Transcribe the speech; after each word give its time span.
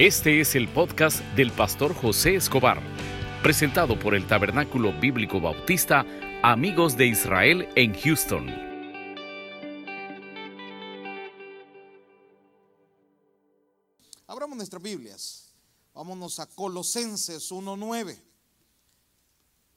Este 0.00 0.40
es 0.40 0.54
el 0.54 0.66
podcast 0.66 1.20
del 1.36 1.52
pastor 1.52 1.94
José 1.94 2.34
Escobar, 2.34 2.80
presentado 3.42 3.98
por 3.98 4.14
el 4.14 4.26
Tabernáculo 4.26 4.98
Bíblico 4.98 5.42
Bautista 5.42 6.06
Amigos 6.42 6.96
de 6.96 7.08
Israel 7.08 7.68
en 7.76 7.92
Houston. 7.92 8.48
Abramos 14.26 14.56
nuestras 14.56 14.82
Biblias. 14.82 15.52
Vámonos 15.92 16.40
a 16.40 16.46
Colosenses 16.46 17.52
1.9. 17.52 18.18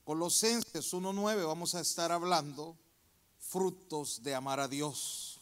Colosenses 0.05 0.93
1.9 0.93 1.45
vamos 1.45 1.75
a 1.75 1.81
estar 1.81 2.13
hablando 2.13 2.77
frutos 3.39 4.23
de 4.23 4.33
amar 4.33 4.61
a 4.61 4.69
Dios. 4.69 5.41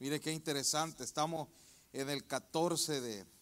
Mire 0.00 0.18
qué 0.18 0.32
interesante, 0.32 1.04
estamos 1.04 1.46
en 1.92 2.10
el 2.10 2.26
14 2.26 3.00
de 3.00 3.37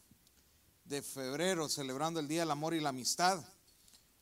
de 0.88 1.02
febrero, 1.02 1.68
celebrando 1.68 2.20
el 2.20 2.28
Día 2.28 2.40
del 2.40 2.50
Amor 2.50 2.74
y 2.74 2.80
la 2.80 2.90
Amistad. 2.90 3.44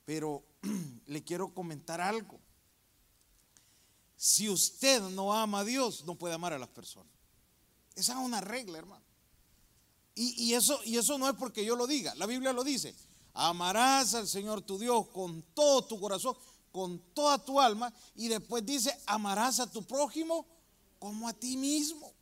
Pero 0.05 0.45
le 1.07 1.23
quiero 1.23 1.53
comentar 1.55 2.01
algo. 2.01 2.41
Si 4.17 4.49
usted 4.49 5.03
no 5.03 5.35
ama 5.35 5.61
a 5.61 5.65
Dios, 5.65 6.05
no 6.05 6.15
puede 6.15 6.35
amar 6.35 6.53
a 6.53 6.59
las 6.59 6.69
personas. 6.69 7.13
Esa 7.95 8.13
es 8.13 8.19
una 8.19 8.41
regla, 8.41 8.79
hermano. 8.79 9.05
Y, 10.17 10.55
eso, 10.55 10.81
y 10.85 10.97
eso 10.97 11.19
no 11.19 11.29
es 11.29 11.35
porque 11.35 11.65
yo 11.65 11.75
lo 11.75 11.89
diga. 11.89 12.15
La 12.15 12.27
Biblia 12.27 12.53
lo 12.53 12.63
dice. 12.63 12.95
Amarás 13.33 14.15
al 14.15 14.29
Señor 14.29 14.63
tu 14.63 14.79
Dios 14.79 15.09
con 15.09 15.43
todo 15.55 15.85
tu 15.85 15.99
corazón, 15.99 16.37
con 16.71 17.01
toda 17.13 17.45
tu 17.45 17.61
alma. 17.61 17.93
Y 18.15 18.29
después 18.29 18.65
dice, 18.65 18.97
amarás 19.07 19.59
a 19.59 19.71
tu 19.71 19.83
prójimo 19.83 20.47
como 21.01 21.29
a 21.29 21.33
ti 21.33 21.57
mismo. 21.57 22.14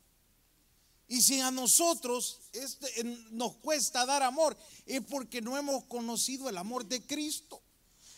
Y 1.13 1.21
si 1.21 1.41
a 1.41 1.51
nosotros 1.51 2.41
este, 2.55 3.05
nos 3.33 3.57
cuesta 3.57 4.07
dar 4.07 4.23
amor, 4.23 4.57
es 4.87 5.03
porque 5.03 5.43
no 5.43 5.59
hemos 5.59 5.85
conocido 5.85 6.49
el 6.49 6.57
amor 6.57 6.87
de 6.87 7.07
Cristo. 7.07 7.61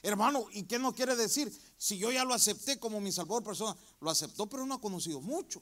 Hermano, 0.00 0.46
¿y 0.52 0.62
qué 0.62 0.78
nos 0.78 0.94
quiere 0.94 1.16
decir? 1.16 1.52
Si 1.76 1.98
yo 1.98 2.12
ya 2.12 2.24
lo 2.24 2.34
acepté 2.34 2.78
como 2.78 3.00
mi 3.00 3.10
salvador 3.10 3.42
persona, 3.42 3.76
lo 3.98 4.10
aceptó, 4.10 4.46
pero 4.46 4.64
no 4.64 4.74
ha 4.74 4.80
conocido 4.80 5.20
mucho. 5.20 5.60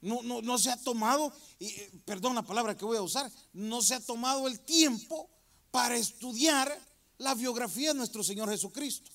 No, 0.00 0.22
no, 0.22 0.40
no 0.40 0.56
se 0.56 0.70
ha 0.70 0.82
tomado, 0.82 1.30
eh, 1.60 2.00
perdón 2.06 2.34
la 2.34 2.42
palabra 2.46 2.74
que 2.74 2.86
voy 2.86 2.96
a 2.96 3.02
usar, 3.02 3.30
no 3.52 3.82
se 3.82 3.94
ha 3.94 4.00
tomado 4.00 4.48
el 4.48 4.58
tiempo 4.60 5.28
para 5.70 5.96
estudiar 5.96 6.74
la 7.18 7.34
biografía 7.34 7.88
de 7.88 7.98
nuestro 7.98 8.24
Señor 8.24 8.48
Jesucristo. 8.48 9.10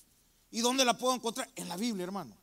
¿Y 0.52 0.62
dónde 0.62 0.86
la 0.86 0.96
puedo 1.00 1.16
encontrar? 1.16 1.50
En 1.56 1.68
la 1.68 1.78
Biblia, 1.78 2.04
hermano. 2.04 2.38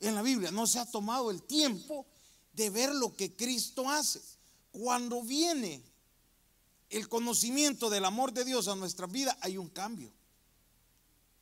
En 0.00 0.14
la 0.14 0.20
Biblia 0.20 0.50
no 0.50 0.66
se 0.66 0.80
ha 0.80 0.84
tomado 0.84 1.30
el 1.30 1.44
tiempo 1.44 2.04
de 2.52 2.70
ver 2.70 2.94
lo 2.94 3.14
que 3.14 3.34
Cristo 3.34 3.88
hace. 3.88 4.20
Cuando 4.70 5.22
viene 5.22 5.82
el 6.90 7.08
conocimiento 7.08 7.90
del 7.90 8.04
amor 8.04 8.32
de 8.32 8.44
Dios 8.44 8.68
a 8.68 8.76
nuestra 8.76 9.06
vida, 9.06 9.36
hay 9.40 9.56
un 9.56 9.68
cambio. 9.68 10.12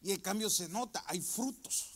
Y 0.03 0.13
el 0.13 0.23
cambio 0.23 0.49
se 0.49 0.69
nota, 0.69 1.03
hay 1.07 1.21
frutos. 1.21 1.91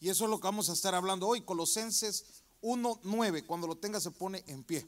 Y 0.00 0.08
eso 0.08 0.24
es 0.24 0.30
lo 0.30 0.38
que 0.38 0.46
vamos 0.46 0.70
a 0.70 0.72
estar 0.72 0.94
hablando 0.94 1.26
hoy. 1.26 1.42
Colosenses 1.42 2.24
1.9, 2.62 3.46
cuando 3.46 3.66
lo 3.66 3.76
tenga 3.76 4.00
se 4.00 4.10
pone 4.10 4.42
en 4.46 4.64
pie. 4.64 4.86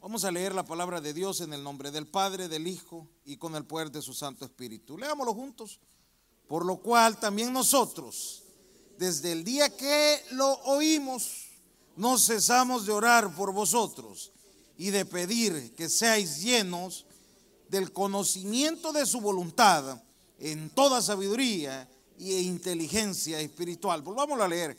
Vamos 0.00 0.24
a 0.24 0.30
leer 0.30 0.54
la 0.54 0.66
palabra 0.66 1.00
de 1.00 1.14
Dios 1.14 1.40
en 1.40 1.54
el 1.54 1.62
nombre 1.62 1.90
del 1.90 2.06
Padre, 2.06 2.48
del 2.48 2.66
Hijo 2.66 3.08
y 3.24 3.38
con 3.38 3.54
el 3.56 3.64
poder 3.64 3.90
de 3.90 4.02
su 4.02 4.12
Santo 4.12 4.44
Espíritu. 4.44 4.98
Leámoslo 4.98 5.32
juntos. 5.32 5.80
Por 6.46 6.66
lo 6.66 6.76
cual 6.76 7.18
también 7.18 7.52
nosotros 7.52 8.43
desde 8.98 9.32
el 9.32 9.44
día 9.44 9.68
que 9.76 10.20
lo 10.32 10.52
oímos, 10.64 11.48
no 11.96 12.18
cesamos 12.18 12.86
de 12.86 12.92
orar 12.92 13.34
por 13.34 13.52
vosotros 13.52 14.32
y 14.76 14.90
de 14.90 15.04
pedir 15.04 15.74
que 15.74 15.88
seáis 15.88 16.42
llenos 16.42 17.06
del 17.68 17.92
conocimiento 17.92 18.92
de 18.92 19.06
su 19.06 19.20
voluntad 19.20 20.02
en 20.38 20.70
toda 20.70 21.00
sabiduría 21.00 21.88
e 22.18 22.40
inteligencia 22.42 23.40
espiritual. 23.40 24.02
Volvamos 24.02 24.40
a 24.40 24.48
leer. 24.48 24.76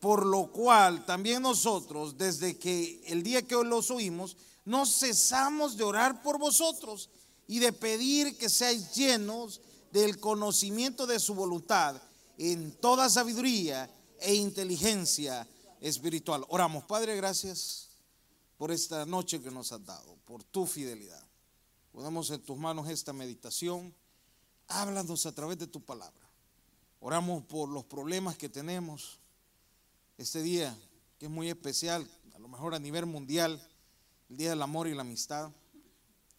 Por 0.00 0.26
lo 0.26 0.52
cual 0.52 1.06
también 1.06 1.42
nosotros, 1.42 2.18
desde 2.18 2.58
que 2.58 3.02
el 3.06 3.22
día 3.22 3.42
que 3.42 3.54
los 3.54 3.90
oímos, 3.90 4.36
no 4.64 4.84
cesamos 4.84 5.76
de 5.76 5.84
orar 5.84 6.22
por 6.22 6.38
vosotros 6.38 7.08
y 7.46 7.58
de 7.58 7.72
pedir 7.72 8.36
que 8.36 8.50
seáis 8.50 8.94
llenos 8.94 9.60
del 9.92 10.18
conocimiento 10.20 11.06
de 11.06 11.18
su 11.18 11.34
voluntad 11.34 12.00
en 12.38 12.72
toda 12.72 13.08
sabiduría 13.08 13.90
e 14.20 14.34
inteligencia 14.34 15.46
espiritual. 15.80 16.44
Oramos, 16.48 16.84
Padre, 16.84 17.16
gracias 17.16 17.90
por 18.56 18.70
esta 18.70 19.04
noche 19.04 19.42
que 19.42 19.50
nos 19.50 19.72
has 19.72 19.84
dado, 19.84 20.16
por 20.24 20.42
tu 20.44 20.66
fidelidad. 20.66 21.22
Ponemos 21.92 22.30
en 22.30 22.40
tus 22.42 22.56
manos 22.56 22.88
esta 22.88 23.12
meditación. 23.12 23.94
Háblanos 24.68 25.26
a 25.26 25.32
través 25.32 25.58
de 25.58 25.66
tu 25.66 25.80
palabra. 25.80 26.28
Oramos 27.00 27.44
por 27.44 27.68
los 27.68 27.84
problemas 27.84 28.36
que 28.36 28.48
tenemos 28.48 29.18
este 30.16 30.42
día, 30.42 30.76
que 31.18 31.26
es 31.26 31.30
muy 31.30 31.50
especial, 31.50 32.08
a 32.34 32.38
lo 32.38 32.48
mejor 32.48 32.74
a 32.74 32.78
nivel 32.78 33.06
mundial, 33.06 33.60
el 34.30 34.36
Día 34.36 34.50
del 34.50 34.62
Amor 34.62 34.88
y 34.88 34.94
la 34.94 35.02
Amistad. 35.02 35.52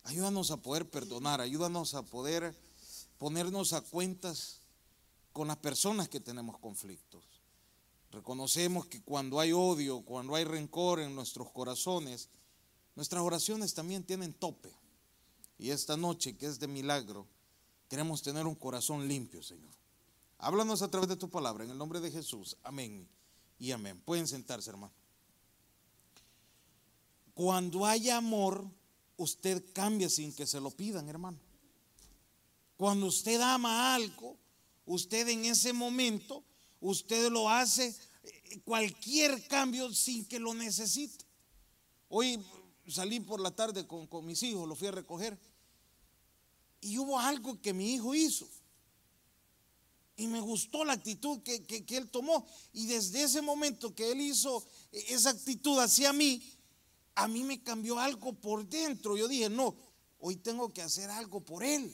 Ayúdanos 0.03 0.51
a 0.51 0.57
poder 0.57 0.89
perdonar, 0.89 1.39
ayúdanos 1.39 1.94
a 1.94 2.03
poder 2.03 2.55
ponernos 3.17 3.73
a 3.73 3.81
cuentas 3.81 4.61
con 5.35 5.50
las 5.50 5.57
personas 5.57 6.07
que 6.07 6.22
tenemos 6.22 6.57
conflictos. 6.59 7.22
Reconocemos 8.09 8.85
que 8.85 9.01
cuando 9.01 9.41
hay 9.41 9.51
odio, 9.51 10.00
cuando 10.00 10.34
hay 10.34 10.46
rencor 10.46 11.01
en 11.01 11.13
nuestros 11.13 11.51
corazones, 11.51 12.29
nuestras 12.96 13.22
oraciones 13.22 13.73
también 13.73 14.06
tienen 14.06 14.31
tope. 14.31 14.73
Y 15.57 15.72
esta 15.72 15.97
noche, 15.97 16.38
que 16.38 16.46
es 16.46 16.57
de 16.57 16.69
milagro, 16.69 17.28
queremos 17.90 18.22
tener 18.22 18.47
un 18.47 18.56
corazón 18.56 19.09
limpio, 19.09 19.44
Señor. 19.44 19.73
Háblanos 20.38 20.81
a 20.81 20.90
través 20.90 21.09
de 21.09 21.18
tu 21.18 21.29
palabra, 21.29 21.66
en 21.66 21.72
el 21.72 21.78
nombre 21.78 22.00
de 22.00 22.12
Jesús. 22.12 22.56
Amén 22.63 23.06
y 23.59 23.72
amén. 23.72 24.02
Pueden 24.06 24.29
sentarse, 24.29 24.69
hermano. 24.69 24.94
Cuando 27.34 27.85
hay 27.85 28.09
amor, 28.09 28.66
usted 29.17 29.66
cambia 29.73 30.07
sin 30.07 30.34
que 30.34 30.47
se 30.47 30.62
lo 30.62 30.72
pidan, 30.72 31.09
hermano. 31.09 31.40
Cuando 32.78 33.07
usted 33.07 33.41
ama 33.41 33.94
algo, 33.96 34.38
usted 34.85 35.28
en 35.29 35.46
ese 35.46 35.73
momento, 35.73 36.44
usted 36.79 37.29
lo 37.31 37.50
hace 37.50 37.96
eh, 38.23 38.59
cualquier 38.63 39.47
cambio 39.47 39.91
sin 39.94 40.25
que 40.25 40.40
lo 40.40 40.53
necesite. 40.53 41.25
Hoy 42.07 42.40
salí 42.88 43.19
por 43.19 43.40
la 43.40 43.51
tarde 43.51 43.88
con, 43.88 44.07
mis 44.25 44.44
hijos, 44.44 44.68
lo 44.68 44.75
fui 44.75 44.88
a 44.88 44.91
recoger, 44.91 45.38
y 46.81 46.97
hubo 46.97 47.19
algo 47.19 47.59
que 47.62 47.73
mi 47.73 47.94
hijo 47.94 48.13
hizo. 48.13 48.47
Y 50.18 50.28
me 50.28 50.40
gustó 50.40 50.85
la 50.85 50.94
actitud 50.94 51.41
que, 51.41 51.66
que, 51.66 51.97
él 51.97 52.09
tomó. 52.09 52.46
Y 52.72 52.85
desde 52.85 53.23
ese 53.23 53.41
momento 53.41 53.94
que 53.94 54.12
él 54.12 54.22
hizo 54.22 54.66
esa 54.91 55.31
actitud 55.31 55.78
hacia 55.79 56.13
mí, 56.13 56.41
a 57.16 57.28
mí 57.28 57.44
me 57.44 57.62
cambió 57.62 58.00
algo 58.00 58.31
por 58.34 58.66
dentro. 58.66 59.17
Yo 59.17 59.28
dije, 59.28 59.50
no, 59.50 59.75
hoy 60.19 60.38
tengo 60.38 60.72
que 60.72 60.81
hacer 60.81 61.09
algo 61.09 61.41
por 61.41 61.63
él. 61.66 61.91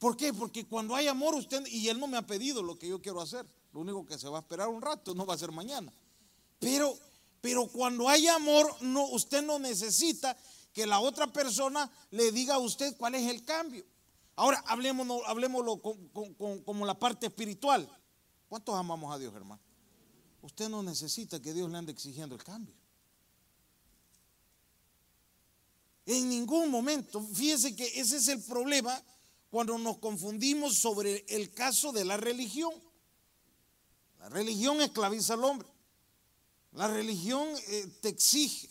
¿Por 0.00 0.16
qué? 0.16 0.32
Porque 0.32 0.64
cuando 0.64 0.96
hay 0.96 1.08
amor, 1.08 1.34
usted, 1.34 1.64
y 1.66 1.90
él 1.90 2.00
no 2.00 2.06
me 2.06 2.16
ha 2.16 2.26
pedido 2.26 2.62
lo 2.62 2.78
que 2.78 2.88
yo 2.88 3.02
quiero 3.02 3.20
hacer. 3.20 3.46
Lo 3.70 3.80
único 3.80 4.06
que 4.06 4.18
se 4.18 4.30
va 4.30 4.38
a 4.38 4.40
esperar 4.40 4.66
un 4.68 4.80
rato, 4.80 5.14
no 5.14 5.26
va 5.26 5.34
a 5.34 5.38
ser 5.38 5.52
mañana. 5.52 5.92
Pero, 6.58 6.96
pero 7.42 7.66
cuando 7.66 8.08
hay 8.08 8.26
amor, 8.26 8.74
usted 9.12 9.42
no 9.42 9.58
necesita 9.58 10.34
que 10.72 10.86
la 10.86 11.00
otra 11.00 11.30
persona 11.30 11.90
le 12.12 12.32
diga 12.32 12.54
a 12.54 12.58
usted 12.58 12.96
cuál 12.96 13.14
es 13.14 13.28
el 13.28 13.44
cambio. 13.44 13.84
Ahora, 14.36 14.64
hablemoslo, 14.66 15.26
hablemoslo 15.26 15.82
como 15.82 16.86
la 16.86 16.98
parte 16.98 17.26
espiritual. 17.26 17.86
¿Cuántos 18.48 18.74
amamos 18.74 19.14
a 19.14 19.18
Dios, 19.18 19.34
hermano? 19.34 19.60
Usted 20.40 20.70
no 20.70 20.82
necesita 20.82 21.42
que 21.42 21.52
Dios 21.52 21.70
le 21.70 21.76
ande 21.76 21.92
exigiendo 21.92 22.34
el 22.34 22.42
cambio. 22.42 22.74
En 26.06 26.26
ningún 26.30 26.70
momento. 26.70 27.20
Fíjese 27.20 27.76
que 27.76 28.00
ese 28.00 28.16
es 28.16 28.28
el 28.28 28.42
problema 28.42 28.98
cuando 29.50 29.76
nos 29.78 29.98
confundimos 29.98 30.76
sobre 30.78 31.24
el 31.28 31.50
caso 31.50 31.92
de 31.92 32.04
la 32.04 32.16
religión. 32.16 32.72
La 34.20 34.28
religión 34.28 34.80
esclaviza 34.80 35.34
al 35.34 35.44
hombre. 35.44 35.68
La 36.72 36.86
religión 36.86 37.48
eh, 37.68 37.86
te 38.00 38.08
exige. 38.08 38.68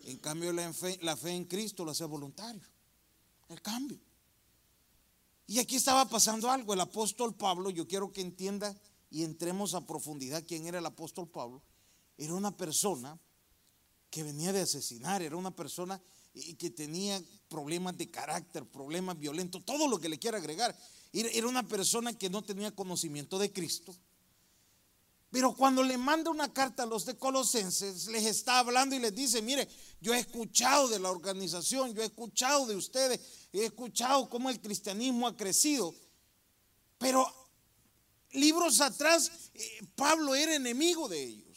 En 0.00 0.18
cambio, 0.18 0.52
la 0.52 0.72
fe, 0.72 0.98
la 1.02 1.16
fe 1.16 1.30
en 1.30 1.44
Cristo 1.44 1.84
lo 1.84 1.92
hace 1.92 2.04
voluntario. 2.04 2.62
El 3.48 3.62
cambio. 3.62 3.98
Y 5.46 5.58
aquí 5.58 5.76
estaba 5.76 6.04
pasando 6.04 6.50
algo. 6.50 6.74
El 6.74 6.80
apóstol 6.80 7.34
Pablo, 7.34 7.70
yo 7.70 7.88
quiero 7.88 8.12
que 8.12 8.20
entienda 8.20 8.78
y 9.10 9.24
entremos 9.24 9.74
a 9.74 9.86
profundidad 9.86 10.44
quién 10.46 10.66
era 10.66 10.78
el 10.78 10.86
apóstol 10.86 11.28
Pablo. 11.28 11.62
Era 12.18 12.34
una 12.34 12.54
persona 12.56 13.18
que 14.10 14.22
venía 14.22 14.52
de 14.52 14.60
asesinar, 14.60 15.22
era 15.22 15.36
una 15.36 15.50
persona 15.50 16.00
y 16.34 16.54
que 16.54 16.70
tenía 16.70 17.22
problemas 17.48 17.96
de 17.96 18.10
carácter, 18.10 18.64
problemas 18.64 19.18
violentos, 19.18 19.64
todo 19.64 19.88
lo 19.88 19.98
que 19.98 20.08
le 20.08 20.18
quiera 20.18 20.38
agregar. 20.38 20.76
Era 21.12 21.48
una 21.48 21.66
persona 21.66 22.16
que 22.16 22.30
no 22.30 22.42
tenía 22.42 22.74
conocimiento 22.74 23.38
de 23.38 23.52
Cristo. 23.52 23.96
Pero 25.30 25.54
cuando 25.54 25.82
le 25.84 25.96
manda 25.96 26.30
una 26.30 26.52
carta 26.52 26.82
a 26.82 26.86
los 26.86 27.06
de 27.06 27.16
Colosenses, 27.16 28.08
les 28.08 28.26
está 28.26 28.58
hablando 28.58 28.96
y 28.96 28.98
les 28.98 29.14
dice, 29.14 29.40
mire, 29.40 29.68
yo 30.00 30.12
he 30.12 30.18
escuchado 30.18 30.88
de 30.88 30.98
la 30.98 31.10
organización, 31.10 31.94
yo 31.94 32.02
he 32.02 32.06
escuchado 32.06 32.66
de 32.66 32.74
ustedes, 32.74 33.20
he 33.52 33.64
escuchado 33.64 34.28
cómo 34.28 34.50
el 34.50 34.60
cristianismo 34.60 35.28
ha 35.28 35.36
crecido. 35.36 35.94
Pero 36.98 37.24
libros 38.32 38.80
atrás, 38.80 39.30
eh, 39.54 39.86
Pablo 39.94 40.34
era 40.34 40.56
enemigo 40.56 41.08
de 41.08 41.22
ellos. 41.22 41.49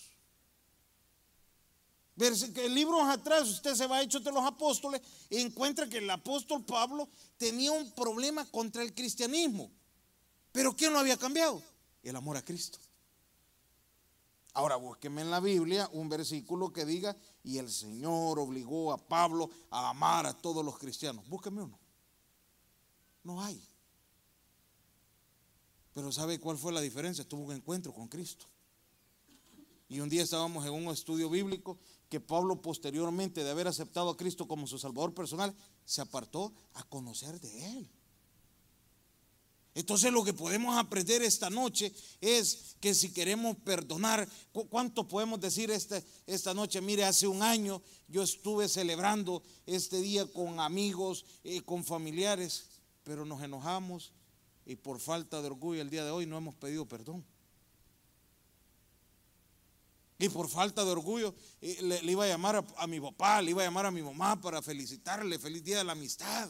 Libros 2.16 3.10
atrás, 3.10 3.50
usted 3.50 3.74
se 3.74 3.88
va 3.88 3.98
a 3.98 4.02
Hechos 4.04 4.24
de 4.24 4.32
los 4.32 4.44
Apóstoles 4.44 5.02
y 5.30 5.38
encuentra 5.38 5.90
que 5.90 5.98
el 5.98 6.10
apóstol 6.10 6.64
Pablo 6.64 7.10
tenía 7.38 7.72
un 7.72 7.92
problema 7.92 8.46
contra 8.52 8.84
el 8.84 8.94
cristianismo. 8.94 9.72
Pero 10.52 10.76
¿quién 10.76 10.94
lo 10.94 11.00
había 11.00 11.18
cambiado? 11.18 11.62
El 12.04 12.16
amor 12.16 12.38
a 12.38 12.46
Cristo. 12.46 12.78
Ahora 14.54 14.76
búsqueme 14.76 15.22
en 15.22 15.32
la 15.32 15.40
Biblia 15.40 15.90
un 15.94 16.10
versículo 16.10 16.72
que 16.72 16.86
diga, 16.86 17.18
y 17.44 17.58
el 17.58 17.72
Señor 17.72 18.38
obligó 18.38 18.94
a 18.94 18.98
Pablo 18.98 19.50
a 19.72 19.90
amar 19.90 20.28
a 20.28 20.34
todos 20.34 20.64
los 20.64 20.78
cristianos. 20.78 21.28
Búsqueme 21.28 21.64
uno. 21.64 21.80
No 23.24 23.42
hay. 23.42 23.60
Pero 25.94 26.12
¿sabe 26.12 26.40
cuál 26.40 26.58
fue 26.58 26.72
la 26.72 26.82
diferencia? 26.82 27.28
Tuvo 27.28 27.46
un 27.46 27.54
encuentro 27.54 27.92
con 27.92 28.08
Cristo. 28.08 28.46
Y 29.90 30.00
un 30.00 30.10
día 30.10 30.24
estábamos 30.24 30.66
en 30.66 30.74
un 30.74 30.92
estudio 30.92 31.30
bíblico 31.30 31.78
que 32.10 32.20
Pablo 32.20 32.62
posteriormente 32.62 33.44
de 33.44 33.50
haber 33.50 33.68
aceptado 33.68 34.10
a 34.10 34.18
Cristo 34.18 34.48
como 34.48 34.68
su 34.68 34.78
Salvador 34.78 35.14
personal, 35.14 35.56
se 35.86 36.02
apartó 36.02 36.54
a 36.74 36.84
conocer 36.84 37.40
de 37.42 37.78
Él. 37.78 37.90
Entonces 39.76 40.12
lo 40.12 40.24
que 40.24 40.34
podemos 40.34 40.78
aprender 40.78 41.24
esta 41.24 41.50
noche 41.50 41.92
es 42.22 42.76
que 42.80 42.94
si 42.94 43.12
queremos 43.12 43.58
perdonar, 43.58 44.30
¿cuánto 44.70 45.08
podemos 45.08 45.40
decir 45.40 45.72
este, 45.72 46.04
esta 46.28 46.54
noche? 46.54 46.80
Mire, 46.80 47.06
hace 47.06 47.26
un 47.26 47.42
año 47.42 47.82
yo 48.08 48.22
estuve 48.22 48.70
celebrando 48.70 49.42
este 49.66 50.00
día 50.00 50.28
con 50.28 50.60
amigos, 50.60 51.26
y 51.44 51.58
eh, 51.58 51.62
con 51.64 51.84
familiares, 51.84 52.66
pero 53.04 53.26
nos 53.26 53.42
enojamos 53.42 54.12
y 54.66 54.76
por 54.76 55.00
falta 55.00 55.42
de 55.42 55.48
orgullo 55.48 55.82
el 55.82 55.90
día 55.90 56.06
de 56.06 56.12
hoy 56.12 56.26
no 56.26 56.38
hemos 56.38 56.56
pedido 56.56 56.88
perdón. 56.88 57.26
Y 60.24 60.30
por 60.30 60.48
falta 60.48 60.86
de 60.86 60.92
orgullo 60.92 61.36
le, 61.60 62.00
iba 62.10 62.24
a 62.24 62.28
llamar 62.30 62.56
a, 62.56 62.66
a 62.78 62.88
mi 62.88 62.98
papá, 62.98 63.42
le 63.42 63.52
iba 63.52 63.62
a 63.62 63.66
llamar 63.66 63.88
a 63.88 63.92
mi 63.92 64.02
mamá 64.02 64.40
para 64.40 64.62
felicitarle, 64.62 65.38
feliz 65.38 65.62
día 65.66 65.80
de 65.80 65.84
la 65.84 65.92
amistad, 65.92 66.50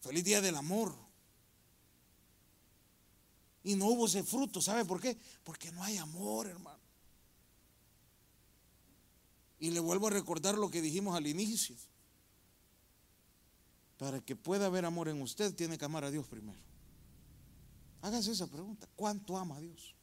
feliz 0.00 0.24
día 0.24 0.40
del 0.40 0.56
amor. 0.56 0.92
Y 3.62 3.76
no 3.76 3.86
hubo 3.86 4.06
ese 4.06 4.24
fruto. 4.24 4.60
¿Sabe 4.60 4.84
por 4.84 5.00
qué? 5.00 5.16
Porque 5.44 5.70
no 5.70 5.84
hay 5.84 5.98
amor, 5.98 6.48
hermano. 6.48 6.82
Y 9.60 9.70
le 9.70 9.78
vuelvo 9.78 10.08
a 10.08 10.10
recordar 10.10 10.58
lo 10.58 10.68
que 10.68 10.82
dijimos 10.82 11.14
al 11.14 11.28
inicio. 11.28 11.76
Para 13.98 14.18
que 14.18 14.34
pueda 14.34 14.66
haber 14.66 14.84
amor 14.84 15.08
en 15.08 15.22
usted, 15.22 15.54
tiene 15.54 15.78
que 15.78 15.84
amar 15.84 16.02
a 16.02 16.10
Dios 16.10 16.26
primero. 16.26 16.58
Hágase 18.00 18.32
esa 18.32 18.48
pregunta. 18.48 18.88
¿Cuánto 18.96 19.38
ama 19.38 19.58
a 19.58 19.60
Dios? 19.60 19.94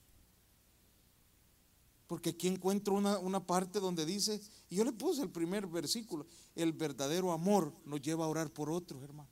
Porque 2.10 2.32
aquí 2.32 2.48
encuentro 2.48 2.96
una, 2.96 3.20
una, 3.20 3.46
parte 3.46 3.80
donde 3.80 4.04
dice, 4.04 4.42
y 4.68 4.78
yo 4.78 4.84
le 4.84 4.92
puse 4.92 5.22
el 5.22 5.30
primer 5.30 5.68
versículo, 5.68 6.26
el 6.56 6.74
verdadero 6.74 7.32
amor 7.32 7.72
nos 7.86 8.02
lleva 8.02 8.26
a 8.26 8.28
orar 8.28 8.50
por 8.50 8.72
otros, 8.72 9.04
hermano. 9.04 9.30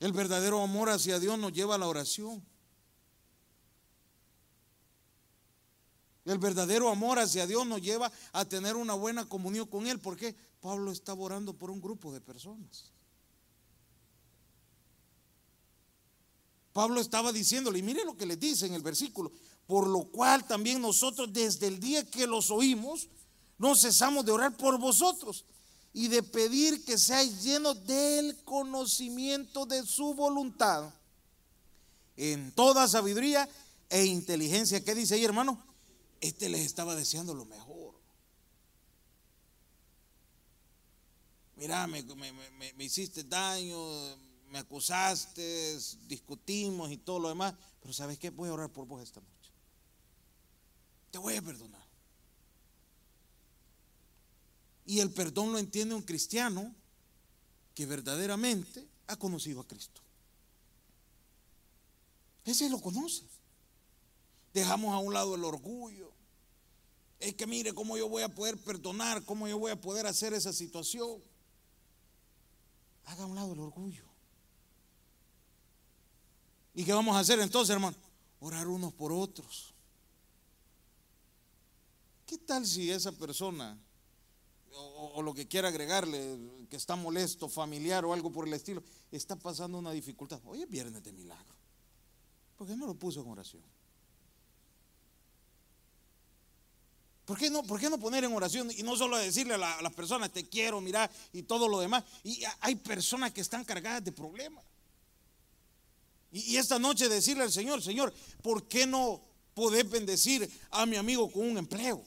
El 0.00 0.12
verdadero 0.12 0.62
amor 0.62 0.90
hacia 0.90 1.18
Dios 1.18 1.38
nos 1.38 1.50
lleva 1.50 1.76
a 1.76 1.78
la 1.78 1.88
oración. 1.88 2.44
El 6.26 6.36
verdadero 6.36 6.90
amor 6.90 7.18
hacia 7.18 7.46
Dios 7.46 7.66
nos 7.66 7.80
lleva 7.80 8.12
a 8.34 8.44
tener 8.44 8.76
una 8.76 8.92
buena 8.92 9.26
comunión 9.26 9.66
con 9.66 9.86
Él. 9.86 9.98
porque 9.98 10.36
Pablo 10.60 10.92
estaba 10.92 11.22
orando 11.22 11.54
por 11.54 11.70
un 11.70 11.80
grupo 11.80 12.12
de 12.12 12.20
personas. 12.20 12.92
Pablo 16.76 17.00
estaba 17.00 17.32
diciéndole, 17.32 17.78
y 17.78 17.82
mire 17.82 18.04
lo 18.04 18.18
que 18.18 18.26
le 18.26 18.36
dice 18.36 18.66
en 18.66 18.74
el 18.74 18.82
versículo, 18.82 19.32
por 19.66 19.86
lo 19.86 20.04
cual 20.10 20.46
también 20.46 20.82
nosotros 20.82 21.32
desde 21.32 21.68
el 21.68 21.80
día 21.80 22.04
que 22.04 22.26
los 22.26 22.50
oímos, 22.50 23.08
no 23.56 23.74
cesamos 23.74 24.26
de 24.26 24.32
orar 24.32 24.54
por 24.58 24.78
vosotros 24.78 25.46
y 25.94 26.08
de 26.08 26.22
pedir 26.22 26.84
que 26.84 26.98
seáis 26.98 27.42
llenos 27.42 27.86
del 27.86 28.36
conocimiento 28.44 29.64
de 29.64 29.86
su 29.86 30.12
voluntad 30.12 30.92
en 32.14 32.52
toda 32.52 32.86
sabiduría 32.86 33.48
e 33.88 34.04
inteligencia. 34.04 34.84
¿Qué 34.84 34.94
dice 34.94 35.14
ahí, 35.14 35.24
hermano? 35.24 35.58
Este 36.20 36.50
les 36.50 36.60
estaba 36.60 36.94
deseando 36.94 37.32
lo 37.32 37.46
mejor. 37.46 37.94
Mira, 41.56 41.86
me, 41.86 42.02
me, 42.02 42.84
hiciste 42.84 43.24
daño, 43.24 43.78
me 44.50 44.58
acusaste, 44.58 45.78
discutimos 46.06 46.90
y 46.90 46.98
todo 46.98 47.18
lo 47.18 47.28
demás, 47.28 47.54
pero 47.80 47.92
¿sabes 47.92 48.18
qué? 48.18 48.30
Voy 48.30 48.48
a 48.48 48.52
orar 48.52 48.70
por 48.70 48.86
vos 48.86 49.02
esta 49.02 49.20
noche. 49.20 49.50
Te 51.10 51.18
voy 51.18 51.36
a 51.36 51.42
perdonar. 51.42 51.84
Y 54.84 55.00
el 55.00 55.10
perdón 55.10 55.52
lo 55.52 55.58
entiende 55.58 55.94
un 55.94 56.02
cristiano 56.02 56.74
que 57.74 57.86
verdaderamente 57.86 58.86
ha 59.08 59.16
conocido 59.16 59.60
a 59.60 59.66
Cristo. 59.66 60.00
Ese 62.44 62.70
lo 62.70 62.80
conoce. 62.80 63.24
Dejamos 64.54 64.94
a 64.94 64.98
un 64.98 65.12
lado 65.12 65.34
el 65.34 65.44
orgullo. 65.44 66.12
Es 67.18 67.34
que 67.34 67.46
mire 67.46 67.74
cómo 67.74 67.96
yo 67.96 68.08
voy 68.08 68.22
a 68.22 68.28
poder 68.28 68.56
perdonar, 68.56 69.24
cómo 69.24 69.48
yo 69.48 69.58
voy 69.58 69.72
a 69.72 69.80
poder 69.80 70.06
hacer 70.06 70.32
esa 70.32 70.52
situación. 70.52 71.20
Haga 73.04 73.24
a 73.24 73.26
un 73.26 73.34
lado 73.34 73.52
el 73.52 73.60
orgullo. 73.60 74.15
¿Y 76.76 76.84
qué 76.84 76.92
vamos 76.92 77.16
a 77.16 77.20
hacer 77.20 77.40
entonces, 77.40 77.74
hermano? 77.74 77.96
Orar 78.38 78.68
unos 78.68 78.92
por 78.92 79.10
otros. 79.10 79.74
¿Qué 82.26 82.36
tal 82.36 82.66
si 82.66 82.90
esa 82.90 83.10
persona 83.12 83.78
o, 84.78 85.22
lo 85.22 85.32
que 85.32 85.48
quiera 85.48 85.68
agregarle, 85.68 86.38
que 86.68 86.76
está 86.76 86.96
molesto, 86.96 87.48
familiar 87.48 88.04
o 88.04 88.12
algo 88.12 88.30
por 88.30 88.46
el 88.46 88.52
estilo, 88.52 88.82
está 89.10 89.36
pasando 89.36 89.78
una 89.78 89.90
dificultad. 89.92 90.38
Hoy 90.44 90.62
es 90.62 90.68
viernes 90.68 91.02
de 91.02 91.14
milagro. 91.14 91.54
¿Por 92.58 92.66
qué 92.66 92.76
no 92.76 92.86
lo 92.86 92.94
puso 92.94 93.22
en 93.22 93.28
oración? 93.28 93.62
¿Por 97.24 97.38
qué, 97.38 97.48
no, 97.48 97.62
¿Por 97.62 97.80
qué 97.80 97.88
no 97.88 97.98
poner 97.98 98.24
en 98.24 98.34
oración 98.34 98.70
y 98.70 98.82
no 98.82 98.96
solo 98.96 99.16
decirle 99.16 99.54
a, 99.54 99.80
las 99.80 99.94
personas, 99.94 100.30
te 100.30 100.46
quiero, 100.46 100.82
mira, 100.82 101.10
y 101.32 101.42
todo 101.42 101.68
lo 101.68 101.80
demás? 101.80 102.04
Y 102.22 102.42
hay 102.60 102.76
personas 102.76 103.32
que 103.32 103.40
están 103.40 103.64
cargadas 103.64 104.04
de 104.04 104.12
problemas. 104.12 104.62
Y, 106.36 106.58
esta 106.58 106.78
noche 106.78 107.08
decirle 107.08 107.44
al 107.44 107.52
Señor, 107.52 107.82
Señor, 107.82 108.12
¿por 108.42 108.68
qué 108.68 108.86
no 108.86 109.22
poder 109.54 109.86
bendecir 109.86 110.50
a 110.70 110.84
mi 110.84 110.96
amigo 110.96 111.32
con 111.32 111.48
un 111.48 111.56
empleo? 111.56 112.04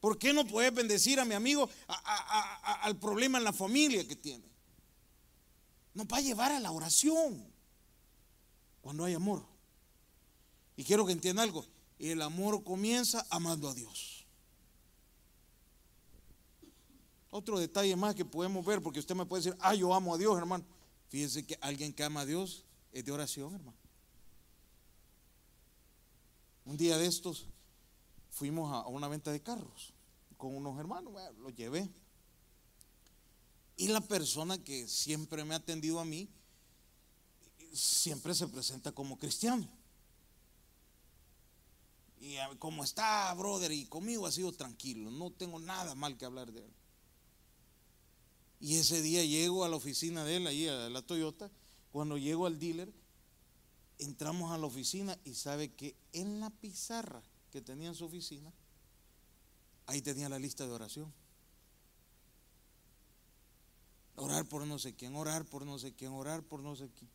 ¿Por 0.00 0.18
qué 0.18 0.32
no 0.32 0.46
puedes 0.46 0.72
bendecir 0.72 1.20
a 1.20 1.26
mi 1.26 1.34
amigo 1.34 1.68
al 1.86 2.98
problema 2.98 3.36
en 3.36 3.44
la 3.44 3.52
familia 3.52 4.08
que 4.08 4.16
tiene? 4.16 4.50
Nos 5.92 6.06
va 6.06 6.16
a 6.16 6.20
llevar 6.22 6.50
a 6.50 6.60
la 6.60 6.72
oración 6.72 7.46
cuando 8.80 9.04
hay 9.04 9.12
amor. 9.12 9.44
Y 10.74 10.84
quiero 10.84 11.04
que 11.04 11.12
entienda 11.12 11.42
algo. 11.42 11.66
El 11.98 12.22
amor 12.22 12.64
comienza 12.64 13.26
amando 13.28 13.68
a 13.68 13.74
Dios. 13.74 14.26
Otro 17.28 17.58
detalle 17.58 17.94
más 17.96 18.14
que 18.14 18.24
podemos 18.24 18.64
ver, 18.64 18.80
porque 18.80 18.98
usted 18.98 19.14
me 19.14 19.26
puede 19.26 19.42
decir, 19.42 19.58
ah, 19.60 19.74
yo 19.74 19.92
amo 19.92 20.14
a 20.14 20.18
Dios, 20.18 20.36
hermano. 20.38 20.64
Fíjense 21.12 21.44
que 21.44 21.58
alguien 21.60 21.92
que 21.92 22.02
ama 22.02 22.22
a 22.22 22.24
Dios 22.24 22.64
es 22.90 23.04
de 23.04 23.12
oración, 23.12 23.54
hermano. 23.54 23.76
Un 26.64 26.78
día 26.78 26.96
de 26.96 27.06
estos 27.06 27.44
fuimos 28.30 28.72
a 28.72 28.86
una 28.86 29.08
venta 29.08 29.30
de 29.30 29.42
carros 29.42 29.92
con 30.38 30.56
unos 30.56 30.78
hermanos, 30.80 31.12
lo 31.12 31.32
los 31.42 31.54
llevé. 31.54 31.86
Y 33.76 33.88
la 33.88 34.00
persona 34.00 34.56
que 34.56 34.88
siempre 34.88 35.44
me 35.44 35.52
ha 35.52 35.58
atendido 35.58 36.00
a 36.00 36.06
mí, 36.06 36.30
siempre 37.74 38.34
se 38.34 38.48
presenta 38.48 38.92
como 38.92 39.18
cristiano. 39.18 39.68
Y 42.22 42.36
como 42.58 42.84
está, 42.84 43.34
brother, 43.34 43.70
y 43.70 43.84
conmigo 43.84 44.26
ha 44.26 44.32
sido 44.32 44.50
tranquilo, 44.52 45.10
no 45.10 45.30
tengo 45.30 45.60
nada 45.60 45.94
mal 45.94 46.16
que 46.16 46.24
hablar 46.24 46.52
de 46.52 46.64
él. 46.64 46.72
Y 48.62 48.76
ese 48.76 49.02
día 49.02 49.24
llego 49.24 49.64
a 49.64 49.68
la 49.68 49.74
oficina 49.74 50.24
de 50.24 50.36
él, 50.36 50.46
ahí 50.46 50.68
a 50.68 50.88
la 50.88 51.02
Toyota, 51.02 51.50
cuando 51.90 52.16
llego 52.16 52.46
al 52.46 52.60
dealer, 52.60 52.92
entramos 53.98 54.52
a 54.52 54.56
la 54.56 54.66
oficina 54.66 55.18
y 55.24 55.34
sabe 55.34 55.72
que 55.72 55.96
en 56.12 56.38
la 56.38 56.48
pizarra 56.48 57.20
que 57.50 57.60
tenía 57.60 57.88
en 57.88 57.96
su 57.96 58.04
oficina, 58.04 58.52
ahí 59.86 60.00
tenía 60.00 60.28
la 60.28 60.38
lista 60.38 60.64
de 60.64 60.70
oración. 60.70 61.12
Orar 64.14 64.44
por 64.46 64.64
no 64.64 64.78
sé 64.78 64.94
quién, 64.94 65.16
orar 65.16 65.44
por 65.44 65.66
no 65.66 65.76
sé 65.80 65.92
quién, 65.92 66.12
orar 66.12 66.44
por 66.44 66.60
no 66.60 66.76
sé 66.76 66.88
quién. 66.96 67.10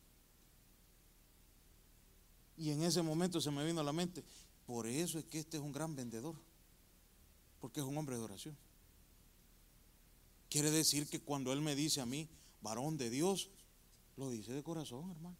Y 2.58 2.72
en 2.72 2.82
ese 2.82 3.00
momento 3.00 3.40
se 3.40 3.50
me 3.50 3.64
vino 3.64 3.80
a 3.80 3.84
la 3.84 3.94
mente, 3.94 4.22
por 4.66 4.86
eso 4.86 5.18
es 5.18 5.24
que 5.24 5.38
este 5.38 5.56
es 5.56 5.62
un 5.62 5.72
gran 5.72 5.96
vendedor, 5.96 6.34
porque 7.58 7.80
es 7.80 7.86
un 7.86 7.96
hombre 7.96 8.18
de 8.18 8.22
oración. 8.22 8.67
Quiere 10.48 10.70
decir 10.70 11.06
que 11.08 11.20
cuando 11.20 11.52
Él 11.52 11.60
me 11.60 11.74
dice 11.74 12.00
a 12.00 12.06
mí, 12.06 12.28
varón 12.62 12.96
de 12.96 13.10
Dios, 13.10 13.50
lo 14.16 14.30
dice 14.30 14.52
de 14.52 14.62
corazón, 14.62 15.10
hermano. 15.10 15.36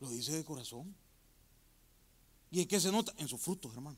Lo 0.00 0.10
dice 0.10 0.32
de 0.32 0.44
corazón. 0.44 0.94
¿Y 2.50 2.60
en 2.60 2.68
qué 2.68 2.80
se 2.80 2.92
nota? 2.92 3.12
En 3.16 3.28
sus 3.28 3.40
frutos, 3.40 3.72
hermano. 3.74 3.96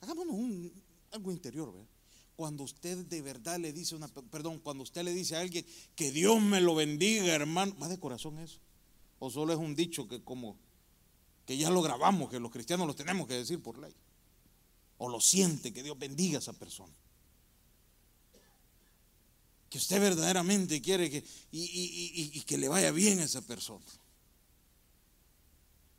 Hagámonos 0.00 0.72
algo 1.12 1.32
interior, 1.32 1.72
¿verdad? 1.72 1.88
Cuando 2.36 2.62
usted 2.62 2.98
de 3.06 3.20
verdad 3.20 3.58
le 3.58 3.72
dice 3.72 3.96
una, 3.96 4.06
perdón, 4.06 4.60
cuando 4.60 4.84
usted 4.84 5.02
le 5.02 5.12
dice 5.12 5.34
a 5.34 5.40
alguien 5.40 5.66
que 5.96 6.12
Dios 6.12 6.40
me 6.40 6.60
lo 6.60 6.74
bendiga, 6.74 7.34
hermano, 7.34 7.74
¿va 7.80 7.88
de 7.88 7.98
corazón 7.98 8.38
eso? 8.38 8.60
O 9.18 9.30
solo 9.30 9.52
es 9.52 9.58
un 9.58 9.74
dicho 9.74 10.06
que 10.06 10.22
como 10.22 10.56
que 11.44 11.56
ya 11.56 11.70
lo 11.70 11.82
grabamos, 11.82 12.30
que 12.30 12.38
los 12.38 12.52
cristianos 12.52 12.86
lo 12.86 12.94
tenemos 12.94 13.26
que 13.26 13.34
decir 13.34 13.60
por 13.60 13.78
ley. 13.78 13.92
O 14.98 15.08
lo 15.08 15.20
siente 15.20 15.72
que 15.72 15.82
Dios 15.82 15.98
bendiga 15.98 16.38
a 16.38 16.40
esa 16.40 16.52
persona. 16.52 16.92
Que 19.70 19.78
usted 19.78 20.00
verdaderamente 20.00 20.80
quiere 20.80 21.10
que 21.10 21.24
y, 21.52 22.30
y 22.34 22.40
que 22.42 22.58
le 22.58 22.68
vaya 22.68 22.90
bien 22.90 23.20
a 23.20 23.24
esa 23.24 23.42
persona. 23.42 23.84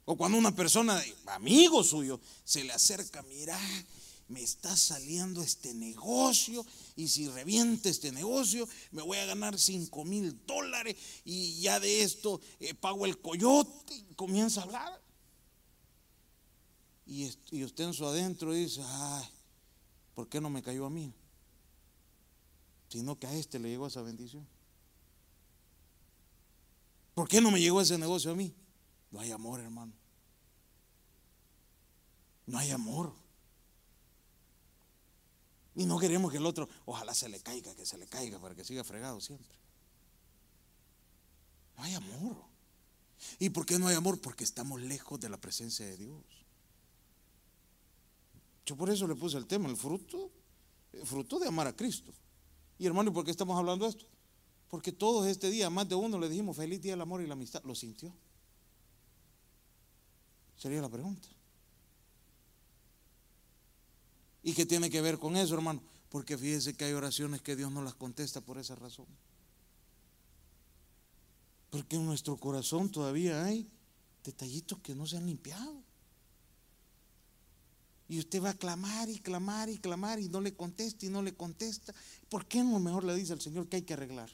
O 0.06 0.18
cuando 0.18 0.40
una 0.40 0.56
persona, 0.56 1.00
amigo 1.28 1.84
suyo, 1.84 2.20
se 2.44 2.64
le 2.64 2.74
acerca, 2.74 3.22
mira, 3.22 3.60
me 4.30 4.42
está 4.42 4.76
saliendo 4.76 5.42
este 5.42 5.74
negocio 5.74 6.66
y 6.96 7.08
si 7.08 7.28
revienta 7.28 7.90
este 7.90 8.12
negocio 8.12 8.68
me 8.92 9.02
voy 9.02 9.18
a 9.18 9.26
ganar 9.26 9.60
5 9.60 10.06
mil 10.06 10.46
dólares 10.46 10.96
y 11.26 11.60
ya 11.62 11.80
de 11.80 12.04
esto 12.04 12.40
eh, 12.60 12.74
pago 12.76 13.06
el 13.06 13.20
coyote 13.20 13.96
y 13.96 14.14
comienza 14.14 14.62
a 14.62 14.64
hablar. 14.64 15.09
Y, 17.12 17.64
usted 17.64 17.86
en 17.86 17.94
su 17.96 18.06
adentro 18.06 18.54
dice, 18.54 18.84
ay, 18.86 19.28
¿por 20.14 20.30
qué 20.30 20.40
no 20.40 20.52
me 20.52 20.62
cayó 20.62 20.86
a 20.86 20.92
mí? 20.92 21.12
Sino 22.88 23.18
que 23.18 23.26
a 23.26 23.34
este 23.34 23.58
le 23.58 23.68
llegó 23.68 23.88
esa 23.88 24.04
bendición. 24.04 24.48
¿Por 27.16 27.28
qué 27.28 27.42
no 27.42 27.50
me 27.50 27.60
llegó 27.60 27.82
ese 27.82 27.98
negocio 27.98 28.30
a 28.30 28.36
mí? 28.36 28.54
No 29.10 29.20
hay 29.20 29.32
amor, 29.32 29.60
hermano. 29.60 29.92
No 32.46 32.60
hay 32.60 32.70
amor. 32.70 33.12
Y 35.74 35.88
no 35.88 35.98
queremos 35.98 36.32
que 36.32 36.38
el 36.38 36.46
otro, 36.46 36.70
ojalá 36.86 37.16
se 37.16 37.28
le 37.28 37.40
caiga, 37.40 37.74
que 37.74 37.88
se 37.88 37.98
le 37.98 38.06
caiga 38.06 38.38
para 38.38 38.54
que 38.54 38.64
siga 38.64 38.84
fregado 38.84 39.20
siempre. 39.20 39.58
No 41.76 41.84
hay 41.86 41.96
amor. 41.96 42.38
¿Y 43.40 43.50
por 43.50 43.66
qué 43.66 43.80
no 43.80 43.88
hay 43.88 43.96
amor? 43.96 44.22
Porque 44.22 44.44
estamos 44.44 44.80
lejos 44.80 45.20
de 45.20 45.30
la 45.30 45.38
presencia 45.42 45.88
de 45.88 45.98
Dios. 45.98 46.40
Por 48.76 48.90
eso 48.90 49.08
le 49.08 49.16
puse 49.16 49.38
el 49.38 49.46
tema, 49.46 49.70
el 49.70 49.78
fruto, 49.78 50.32
el 50.94 51.06
fruto 51.06 51.40
de 51.40 51.48
amar 51.48 51.68
a 51.68 51.76
Cristo. 51.76 52.14
Y 52.78 52.86
hermano, 52.86 53.12
¿y 53.12 53.14
por 53.14 53.26
qué 53.26 53.32
estamos 53.32 53.58
hablando 53.58 53.86
de 53.86 53.92
esto? 53.92 54.06
Porque 54.70 54.92
todos 54.92 55.26
este 55.28 55.50
día, 55.50 55.70
más 55.70 55.90
de 55.90 55.96
uno, 55.96 56.20
le 56.20 56.30
dijimos 56.30 56.56
feliz 56.56 56.82
día 56.82 56.94
del 56.94 57.02
amor 57.02 57.22
y 57.22 57.28
la 57.28 57.34
amistad. 57.34 57.64
¿Lo 57.64 57.76
sintió? 57.76 58.14
Sería 60.58 60.82
la 60.82 60.90
pregunta. 60.90 61.28
¿Y 64.44 64.54
qué 64.54 64.66
tiene 64.66 64.90
que 64.90 65.02
ver 65.02 65.18
con 65.20 65.36
eso, 65.36 65.56
hermano? 65.56 65.82
Porque 66.10 66.38
fíjese 66.38 66.74
que 66.74 66.86
hay 66.86 66.94
oraciones 66.94 67.42
que 67.42 67.56
Dios 67.56 67.72
no 67.72 67.82
las 67.82 67.96
contesta 67.96 68.42
por 68.42 68.58
esa 68.58 68.76
razón. 68.76 69.08
Porque 71.70 71.98
en 71.98 72.06
nuestro 72.06 72.38
corazón 72.38 72.90
todavía 72.90 73.44
hay 73.44 73.68
detallitos 74.24 74.80
que 74.80 74.96
no 74.96 75.06
se 75.06 75.18
han 75.18 75.26
limpiado. 75.26 75.84
Y 78.10 78.18
usted 78.18 78.44
va 78.44 78.50
a 78.50 78.54
clamar 78.56 79.08
y 79.08 79.20
clamar 79.20 79.70
y 79.70 79.78
clamar 79.78 80.20
y 80.20 80.28
no 80.28 80.42
le 80.42 80.56
contesta 80.56 81.06
y 81.06 81.10
no 81.10 81.22
le 81.22 81.36
contesta. 81.36 81.94
¿Por 82.28 82.48
qué 82.48 82.64
no 82.64 82.80
mejor 82.80 83.04
le 83.04 83.16
dice 83.16 83.34
al 83.34 83.40
Señor 83.40 83.70
que 83.70 83.78
hay 83.78 83.84
que 83.84 83.94
arreglar? 83.94 84.30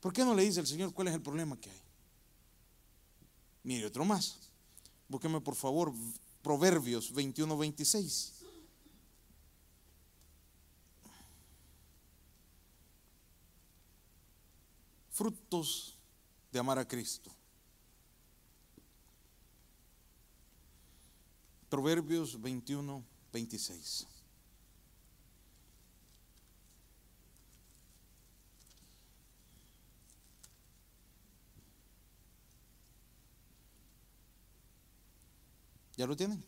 ¿Por 0.00 0.14
qué 0.14 0.24
no 0.24 0.34
le 0.34 0.42
dice 0.42 0.60
al 0.60 0.66
Señor 0.66 0.94
cuál 0.94 1.08
es 1.08 1.14
el 1.14 1.20
problema 1.20 1.60
que 1.60 1.70
hay? 1.70 1.82
Mire, 3.62 3.86
otro 3.86 4.06
más. 4.06 4.38
Búsqueme 5.06 5.40
por 5.42 5.54
favor 5.54 5.92
Proverbios 6.42 7.12
21, 7.12 7.58
26. 7.58 8.32
Frutos 15.10 15.98
de 16.50 16.58
amar 16.58 16.78
a 16.78 16.88
Cristo. 16.88 17.30
Proverbios 21.70 22.40
21, 22.40 23.02
26. 23.32 24.06
¿Ya 35.96 36.06
lo 36.06 36.16
tienen? 36.16 36.42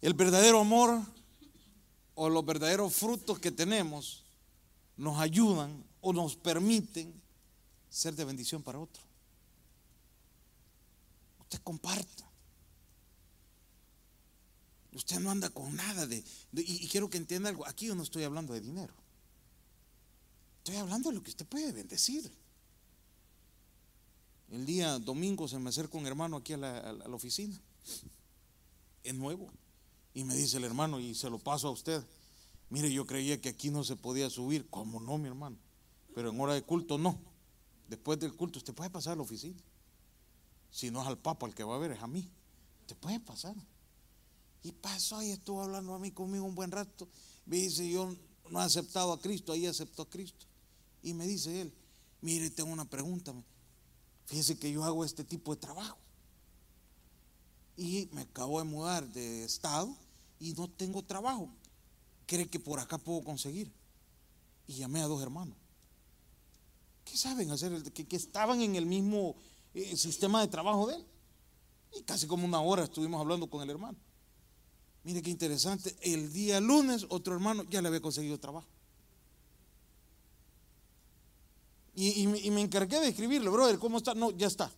El 0.00 0.14
verdadero 0.14 0.60
amor 0.60 1.02
o 2.14 2.30
los 2.30 2.46
verdaderos 2.46 2.94
frutos 2.94 3.38
que 3.38 3.50
tenemos 3.50 4.24
nos 4.96 5.18
ayudan 5.18 5.84
o 6.00 6.12
nos 6.12 6.36
permiten 6.36 7.12
ser 7.90 8.14
de 8.14 8.24
bendición 8.24 8.62
para 8.62 8.78
otro. 8.78 9.02
Usted 11.40 11.60
comparta. 11.62 12.24
Usted 14.96 15.20
no 15.20 15.30
anda 15.30 15.50
con 15.50 15.76
nada 15.76 16.06
de, 16.06 16.24
y, 16.54 16.88
quiero 16.88 17.10
que 17.10 17.18
entienda 17.18 17.50
algo. 17.50 17.66
Aquí 17.66 17.84
yo 17.84 17.94
no 17.94 18.02
estoy 18.02 18.22
hablando 18.22 18.54
de 18.54 18.62
dinero. 18.62 18.94
Estoy 20.56 20.76
hablando 20.76 21.10
de 21.10 21.16
lo 21.16 21.22
que 21.22 21.28
usted 21.28 21.44
puede 21.44 21.70
bendecir. 21.70 22.32
El 24.50 24.64
día 24.64 24.98
domingo 24.98 25.48
se 25.48 25.58
me 25.58 25.68
acerca 25.68 25.98
un 25.98 26.06
hermano 26.06 26.38
aquí 26.38 26.54
a 26.54 26.56
la, 26.56 27.14
oficina. 27.14 27.60
Es 29.04 29.14
nuevo. 29.14 29.50
Y 30.14 30.24
me 30.24 30.34
dice 30.34 30.56
el 30.56 30.64
hermano, 30.64 30.98
y 30.98 31.14
se 31.14 31.28
lo 31.28 31.38
paso 31.38 31.68
a 31.68 31.72
usted. 31.72 32.02
Mire, 32.70 32.90
yo 32.90 33.04
creía 33.04 33.38
que 33.38 33.50
aquí 33.50 33.68
no 33.68 33.84
se 33.84 33.96
podía 33.96 34.30
subir. 34.30 34.66
¿Cómo 34.70 34.98
no, 34.98 35.18
mi 35.18 35.28
hermano? 35.28 35.58
Pero 36.14 36.30
en 36.30 36.40
hora 36.40 36.54
de 36.54 36.62
culto 36.62 36.96
no. 36.96 37.20
Después 37.86 38.18
del 38.18 38.34
culto 38.34 38.60
usted 38.60 38.72
puede 38.72 38.88
pasar 38.88 39.12
a 39.12 39.16
la 39.16 39.22
oficina. 39.22 39.60
Si 40.70 40.90
no 40.90 41.02
es 41.02 41.06
al 41.06 41.18
Papa 41.18 41.46
el 41.46 41.54
que 41.54 41.64
va 41.64 41.76
a 41.76 41.78
ver, 41.78 41.90
es 41.90 42.02
a 42.02 42.06
mí. 42.06 42.30
Usted 42.80 42.96
puede 42.96 43.20
pasar. 43.20 43.54
Y 44.66 44.72
pasó 44.72 45.22
y 45.22 45.30
estuvo 45.30 45.62
hablando 45.62 45.94
a 45.94 46.00
mí 46.00 46.10
conmigo 46.10 46.44
un 46.44 46.56
buen 46.56 46.72
rato. 46.72 47.06
Me 47.44 47.54
dice, 47.54 47.88
yo 47.88 48.12
no 48.50 48.60
he 48.60 48.64
aceptado 48.64 49.12
a 49.12 49.20
Cristo, 49.20 49.52
ahí 49.52 49.64
aceptó 49.64 50.02
a 50.02 50.10
Cristo. 50.10 50.44
Y 51.04 51.14
me 51.14 51.24
dice 51.24 51.60
él, 51.60 51.72
mire, 52.20 52.50
tengo 52.50 52.72
una 52.72 52.84
pregunta. 52.84 53.32
Fíjese 54.24 54.58
que 54.58 54.72
yo 54.72 54.82
hago 54.82 55.04
este 55.04 55.22
tipo 55.22 55.54
de 55.54 55.60
trabajo. 55.60 55.96
Y 57.76 58.08
me 58.10 58.22
acabo 58.22 58.58
de 58.58 58.64
mudar 58.64 59.06
de 59.12 59.44
estado 59.44 59.96
y 60.40 60.52
no 60.54 60.68
tengo 60.68 61.00
trabajo. 61.04 61.48
¿Cree 62.26 62.48
que 62.48 62.58
por 62.58 62.80
acá 62.80 62.98
puedo 62.98 63.22
conseguir? 63.22 63.72
Y 64.66 64.78
llamé 64.78 65.00
a 65.00 65.06
dos 65.06 65.22
hermanos. 65.22 65.56
¿Qué 67.04 67.16
saben 67.16 67.52
hacer? 67.52 67.84
Que, 67.92 68.16
estaban 68.16 68.60
en 68.62 68.74
el 68.74 68.86
mismo 68.86 69.36
eh, 69.74 69.96
sistema 69.96 70.40
de 70.40 70.48
trabajo 70.48 70.88
de 70.88 70.96
él. 70.96 71.06
Y 71.96 72.02
casi 72.02 72.26
como 72.26 72.44
una 72.44 72.60
hora 72.60 72.82
estuvimos 72.82 73.20
hablando 73.20 73.48
con 73.48 73.62
el 73.62 73.70
hermano. 73.70 73.96
Mire 75.06 75.22
qué 75.22 75.30
interesante. 75.30 75.94
El 76.00 76.32
día 76.32 76.60
lunes 76.60 77.06
otro 77.10 77.32
hermano 77.32 77.62
ya 77.70 77.80
le 77.80 77.86
había 77.86 78.02
conseguido 78.02 78.40
trabajo. 78.40 78.66
Y, 81.94 82.26
me 82.26 82.60
encargué 82.60 82.98
de 82.98 83.08
escribirle, 83.08 83.48
brother, 83.48 83.78
¿cómo 83.78 83.98
está? 83.98 84.14
No, 84.14 84.32
ya 84.32 84.48
está. 84.48 84.70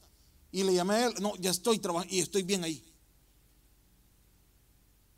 Y 0.53 0.65
le 0.65 0.75
llamé 0.75 0.95
a 0.97 1.07
él, 1.07 1.15
no, 1.21 1.35
ya 1.37 1.51
estoy 1.51 1.79
trabajando 1.79 2.15
y 2.15 2.21
estoy 2.21 2.43
bien 2.43 2.63
ahí. 2.63 2.85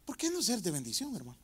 ¿Por 0.04 0.16
qué 0.16 0.30
no 0.30 0.40
ser 0.42 0.62
de 0.62 0.70
bendición, 0.70 1.14
hermano? 1.16 1.38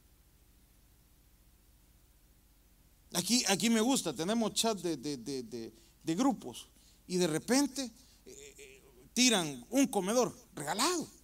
Aquí, 3.15 3.43
aquí 3.49 3.69
me 3.69 3.81
gusta, 3.81 4.15
tenemos 4.15 4.55
chat 4.55 4.79
de, 4.79 6.15
grupos 6.15 6.69
y 7.09 7.17
de 7.17 7.27
repente 7.27 7.83
eh, 7.83 8.55
eh, 8.59 8.83
tiran 9.13 9.67
un 9.71 9.89
comedor 9.89 10.33
regalado. 10.55 11.16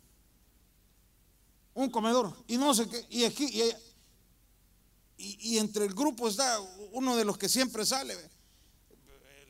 Un 1.75 1.91
comedor. 1.91 2.35
Y 2.47 2.57
no 2.57 2.75
sé 2.75 2.89
qué. 2.89 3.07
Y 3.11 3.25
aquí, 3.25 3.49
y, 5.17 5.55
y 5.55 5.59
entre 5.59 5.85
el 5.85 5.95
grupo 5.95 6.29
está 6.29 6.61
uno 6.93 7.17
de 7.17 7.25
los 7.25 7.39
que 7.39 7.49
siempre 7.49 7.87
sale 7.87 8.17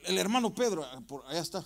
el 0.04 0.18
hermano 0.18 0.54
Pedro, 0.54 0.84
ah, 0.84 1.00
por 1.06 1.24
allá 1.26 1.40
está. 1.40 1.64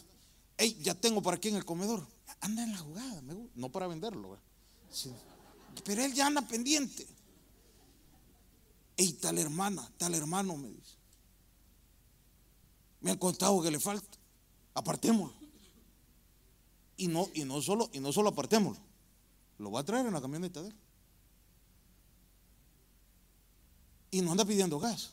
Ey, 0.56 0.76
ya 0.80 0.94
tengo 0.94 1.22
para 1.22 1.36
aquí 1.36 1.48
en 1.48 1.56
el 1.56 1.64
comedor. 1.64 2.06
Anda 2.40 2.62
en 2.62 2.72
la 2.72 2.78
jugada, 2.78 3.22
no 3.54 3.70
para 3.70 3.86
venderlo. 3.86 4.38
Pero 5.84 6.04
él 6.04 6.14
ya 6.14 6.26
anda 6.26 6.42
pendiente. 6.42 7.06
Ey, 8.96 9.12
tal 9.14 9.38
hermana, 9.38 9.90
tal 9.98 10.14
hermano, 10.14 10.56
me 10.56 10.68
dice. 10.68 10.96
Me 13.00 13.10
han 13.10 13.18
contado 13.18 13.62
que 13.62 13.70
le 13.70 13.78
falta. 13.78 14.18
Apartémoslo. 14.74 15.36
Y 16.98 17.08
no, 17.08 17.28
y 17.34 17.44
no 17.44 17.60
solo, 17.60 17.90
y 17.92 18.00
no 18.00 18.12
solo 18.12 18.30
apartémoslo. 18.30 18.82
Lo 19.58 19.70
va 19.70 19.80
a 19.80 19.84
traer 19.84 20.06
en 20.06 20.12
la 20.12 20.20
camioneta 20.20 20.62
de. 20.62 20.72
Y 24.10 24.20
no 24.20 24.32
anda 24.32 24.44
pidiendo 24.44 24.78
gas. 24.78 25.10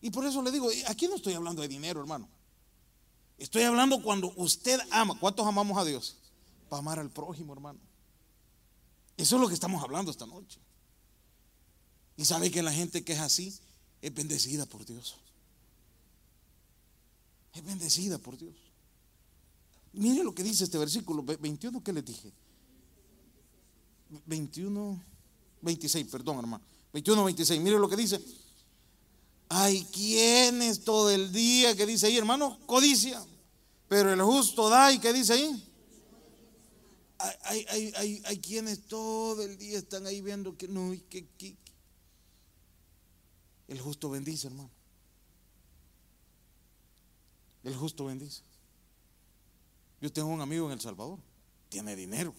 Y 0.00 0.10
por 0.10 0.24
eso 0.26 0.42
le 0.42 0.50
digo, 0.50 0.68
aquí 0.88 1.08
no 1.08 1.16
estoy 1.16 1.34
hablando 1.34 1.62
de 1.62 1.68
dinero, 1.68 2.00
hermano. 2.00 2.28
Estoy 3.38 3.62
hablando 3.62 4.02
cuando 4.02 4.32
usted 4.36 4.78
ama. 4.90 5.18
¿Cuántos 5.18 5.46
amamos 5.46 5.76
a 5.78 5.84
Dios? 5.84 6.16
Para 6.68 6.80
amar 6.80 6.98
al 6.98 7.10
prójimo, 7.10 7.52
hermano. 7.52 7.78
Eso 9.16 9.36
es 9.36 9.42
lo 9.42 9.48
que 9.48 9.54
estamos 9.54 9.82
hablando 9.82 10.10
esta 10.10 10.26
noche. 10.26 10.60
Y 12.16 12.24
sabe 12.24 12.50
que 12.50 12.62
la 12.62 12.72
gente 12.72 13.04
que 13.04 13.12
es 13.12 13.20
así 13.20 13.58
es 14.00 14.14
bendecida 14.14 14.66
por 14.66 14.84
Dios. 14.84 15.16
Es 17.54 17.64
bendecida 17.64 18.18
por 18.18 18.36
Dios. 18.36 18.54
Mire 19.92 20.22
lo 20.22 20.34
que 20.34 20.42
dice 20.42 20.64
este 20.64 20.78
versículo 20.78 21.22
21 21.22 21.82
que 21.82 21.92
les 21.92 22.04
dije. 22.04 22.32
21, 24.26 25.02
26, 25.62 26.06
perdón 26.08 26.38
hermano. 26.38 26.64
21, 26.92 27.24
26. 27.24 27.60
Mire 27.60 27.78
lo 27.78 27.88
que 27.88 27.96
dice. 27.96 28.20
Hay 29.48 29.84
quienes 29.84 30.82
todo 30.84 31.10
el 31.10 31.32
día 31.32 31.76
que 31.76 31.86
dice 31.86 32.06
ahí, 32.06 32.16
hermano, 32.16 32.58
codicia. 32.66 33.24
Pero 33.88 34.12
el 34.12 34.20
justo 34.22 34.68
da 34.68 34.92
y 34.92 34.98
que 34.98 35.12
dice 35.12 35.34
ahí. 35.34 35.72
Hay, 37.44 38.38
quienes 38.40 38.86
todo 38.86 39.42
el 39.42 39.56
día 39.56 39.78
están 39.78 40.06
ahí 40.06 40.20
viendo 40.20 40.56
que 40.56 40.68
no, 40.68 40.92
y 40.92 41.00
que, 41.00 41.26
que, 41.38 41.56
el 43.68 43.80
justo 43.80 44.10
bendice, 44.10 44.48
hermano. 44.48 44.70
El 47.64 47.74
justo 47.74 48.04
bendice. 48.04 48.42
Yo 50.00 50.12
tengo 50.12 50.28
un 50.28 50.40
amigo 50.40 50.66
en 50.66 50.72
El 50.72 50.80
Salvador, 50.80 51.18
tiene 51.68 51.96
dinero. 51.96 52.34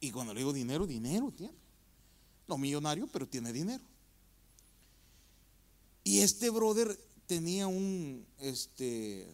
Y 0.00 0.10
cuando 0.10 0.32
le 0.34 0.40
digo 0.40 0.52
dinero, 0.52 0.86
dinero 0.86 1.30
tiene. 1.30 1.54
No 2.48 2.58
millonario, 2.58 3.06
pero 3.06 3.28
tiene 3.28 3.52
dinero. 3.52 3.84
Y 6.02 6.20
este 6.20 6.50
brother 6.50 6.98
tenía 7.26 7.66
un, 7.66 8.26
este, 8.38 9.28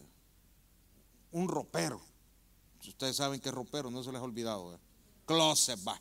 un 1.31 1.47
ropero. 1.47 2.01
Ustedes 2.85 3.15
saben 3.15 3.41
que 3.41 3.49
es 3.49 3.55
ropero, 3.55 3.89
no 3.89 4.03
se 4.03 4.11
les 4.11 4.21
ha 4.21 4.23
olvidado. 4.23 4.79
Closet 5.25 5.79
va, 5.85 5.99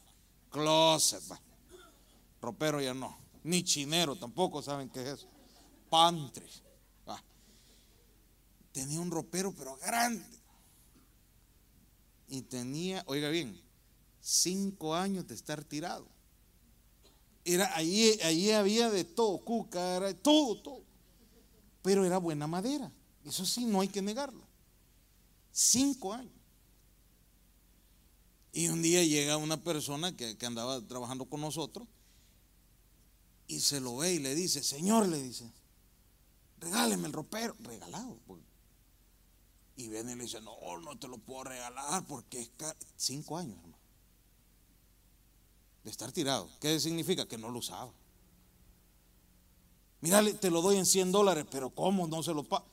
closet 0.50 1.22
va. 1.30 1.40
Ropero 2.40 2.80
ya 2.80 2.94
no 2.94 3.26
ni 3.46 3.62
chinero 3.62 4.16
tampoco 4.16 4.60
saben 4.60 4.90
qué 4.90 5.02
es 5.02 5.20
eso. 5.20 5.28
Pantre. 5.88 6.44
Ah. 7.06 7.22
Tenía 8.72 9.00
un 9.00 9.10
ropero, 9.10 9.52
pero 9.52 9.76
grande. 9.76 10.26
Y 12.28 12.42
tenía, 12.42 13.04
oiga 13.06 13.28
bien, 13.28 13.56
cinco 14.26 14.94
años 14.94 15.26
de 15.28 15.34
estar 15.34 15.62
tirado. 15.62 16.08
Era, 17.44 17.76
allí, 17.76 18.20
allí 18.22 18.50
había 18.50 18.90
de 18.90 19.04
todo, 19.04 19.38
cuca, 19.38 20.00
todo, 20.20 20.60
todo. 20.60 20.84
Pero 21.82 22.04
era 22.04 22.18
buena 22.18 22.48
madera. 22.48 22.92
Eso 23.24 23.46
sí, 23.46 23.64
no 23.64 23.80
hay 23.80 23.88
que 23.88 24.02
negarlo. 24.02 24.44
Cinco 25.52 26.12
años. 26.12 26.34
Y 28.52 28.66
un 28.68 28.82
día 28.82 29.04
llega 29.04 29.36
una 29.36 29.62
persona 29.62 30.16
que, 30.16 30.36
que 30.36 30.46
andaba 30.46 30.84
trabajando 30.86 31.26
con 31.26 31.40
nosotros 31.40 31.86
y 33.46 33.60
se 33.60 33.80
lo 33.80 33.98
ve 33.98 34.14
y 34.14 34.18
le 34.18 34.34
dice, 34.34 34.62
Señor, 34.62 35.06
le 35.06 35.22
dice, 35.22 35.48
regáleme 36.58 37.06
el 37.06 37.12
ropero, 37.12 37.54
regalado. 37.60 38.18
Pues. 38.26 38.42
Y 39.76 39.88
viene 39.88 40.12
y 40.12 40.16
le 40.16 40.24
dice, 40.24 40.40
no, 40.40 40.56
no 40.80 40.98
te 40.98 41.06
lo 41.06 41.18
puedo 41.18 41.44
regalar 41.44 42.04
porque 42.06 42.40
es 42.40 42.50
cinco 42.96 43.38
años, 43.38 43.56
hermano. 43.58 43.75
De 45.86 45.92
estar 45.92 46.10
tirado. 46.10 46.50
¿Qué 46.58 46.80
significa? 46.80 47.28
Que 47.28 47.38
no 47.38 47.48
lo 47.48 47.60
usaba. 47.60 47.92
Mira, 50.00 50.20
te 50.34 50.50
lo 50.50 50.60
doy 50.60 50.78
en 50.78 50.84
100 50.84 51.12
dólares, 51.12 51.46
pero 51.48 51.70
¿cómo 51.70 52.08
no 52.08 52.24
se 52.24 52.34
lo 52.34 52.42
paga? 52.42 52.66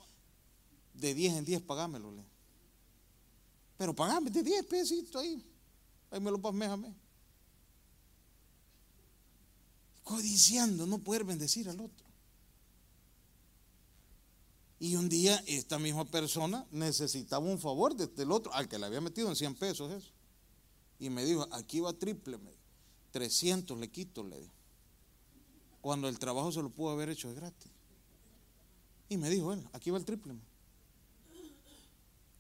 De 0.95 1.13
10 1.13 1.35
en 1.35 1.45
10 1.45 1.61
pagámelo. 1.61 2.11
Pero 3.77 3.95
pagame 3.95 4.31
de 4.31 4.41
10 4.41 4.65
pesitos 4.65 5.21
ahí. 5.21 5.45
Ahí 6.09 6.19
me 6.19 6.31
lo 6.31 6.39
mí 6.39 6.95
codiciando 10.03 10.87
no 10.87 10.97
poder 10.97 11.23
bendecir 11.23 11.69
al 11.69 11.79
otro. 11.79 12.05
Y 14.79 14.95
un 14.95 15.07
día 15.07 15.41
esta 15.45 15.77
misma 15.77 16.03
persona 16.05 16.65
necesitaba 16.71 17.45
un 17.45 17.59
favor 17.59 17.95
del 17.95 18.31
otro, 18.31 18.51
al 18.53 18.67
que 18.67 18.79
le 18.79 18.87
había 18.87 19.01
metido 19.01 19.29
en 19.29 19.35
100 19.35 19.55
pesos 19.55 19.91
eso. 19.91 20.11
Y 20.97 21.11
me 21.11 21.23
dijo, 21.23 21.47
aquí 21.51 21.79
va 21.79 21.93
triple, 21.93 22.39
300 23.13 23.77
le 23.77 23.89
quito, 23.89 24.23
le 24.23 24.39
dijo. 24.39 24.53
Cuando 25.81 26.09
el 26.09 26.17
trabajo 26.17 26.51
se 26.51 26.61
lo 26.61 26.69
pudo 26.69 26.89
haber 26.89 27.09
hecho 27.09 27.29
de 27.29 27.35
gratis. 27.35 27.71
Y 29.07 29.17
me 29.17 29.29
dijo 29.29 29.53
él, 29.53 29.63
aquí 29.71 29.91
va 29.91 29.99
el 29.99 30.05
triple. 30.05 30.33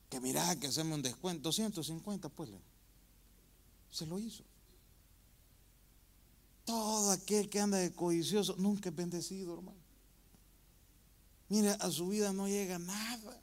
Que 0.09 0.19
mira, 0.19 0.55
que 0.59 0.67
hacemos 0.67 0.95
un 0.95 1.03
descuento, 1.03 1.43
250 1.43 2.27
pues. 2.29 2.49
Se 3.91 4.07
lo 4.07 4.17
hizo. 4.17 4.43
Todo 6.65 7.11
aquel 7.11 7.49
que 7.49 7.59
anda 7.59 7.77
de 7.77 7.93
codicioso 7.93 8.55
nunca 8.57 8.89
es 8.89 8.95
bendecido, 8.95 9.53
hermano. 9.53 9.77
Mira, 11.49 11.73
a 11.73 11.91
su 11.91 12.07
vida 12.07 12.33
no 12.33 12.47
llega 12.47 12.79
nada. 12.79 13.42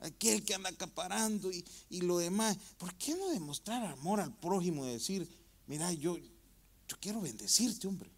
Aquel 0.00 0.44
que 0.44 0.54
anda 0.54 0.68
acaparando 0.68 1.50
y, 1.50 1.64
lo 2.00 2.18
demás. 2.18 2.56
¿Por 2.78 2.94
qué 2.94 3.14
no 3.14 3.28
demostrar 3.30 3.84
amor 3.86 4.20
al 4.20 4.34
prójimo 4.36 4.86
y 4.86 4.90
decir, 4.90 5.28
mira, 5.66 5.92
yo, 5.92 6.18
yo 6.18 6.96
quiero 7.00 7.20
bendecirte, 7.20 7.88
hombre? 7.88 8.10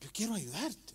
Yo 0.00 0.10
quiero 0.12 0.34
ayudarte. 0.34 0.94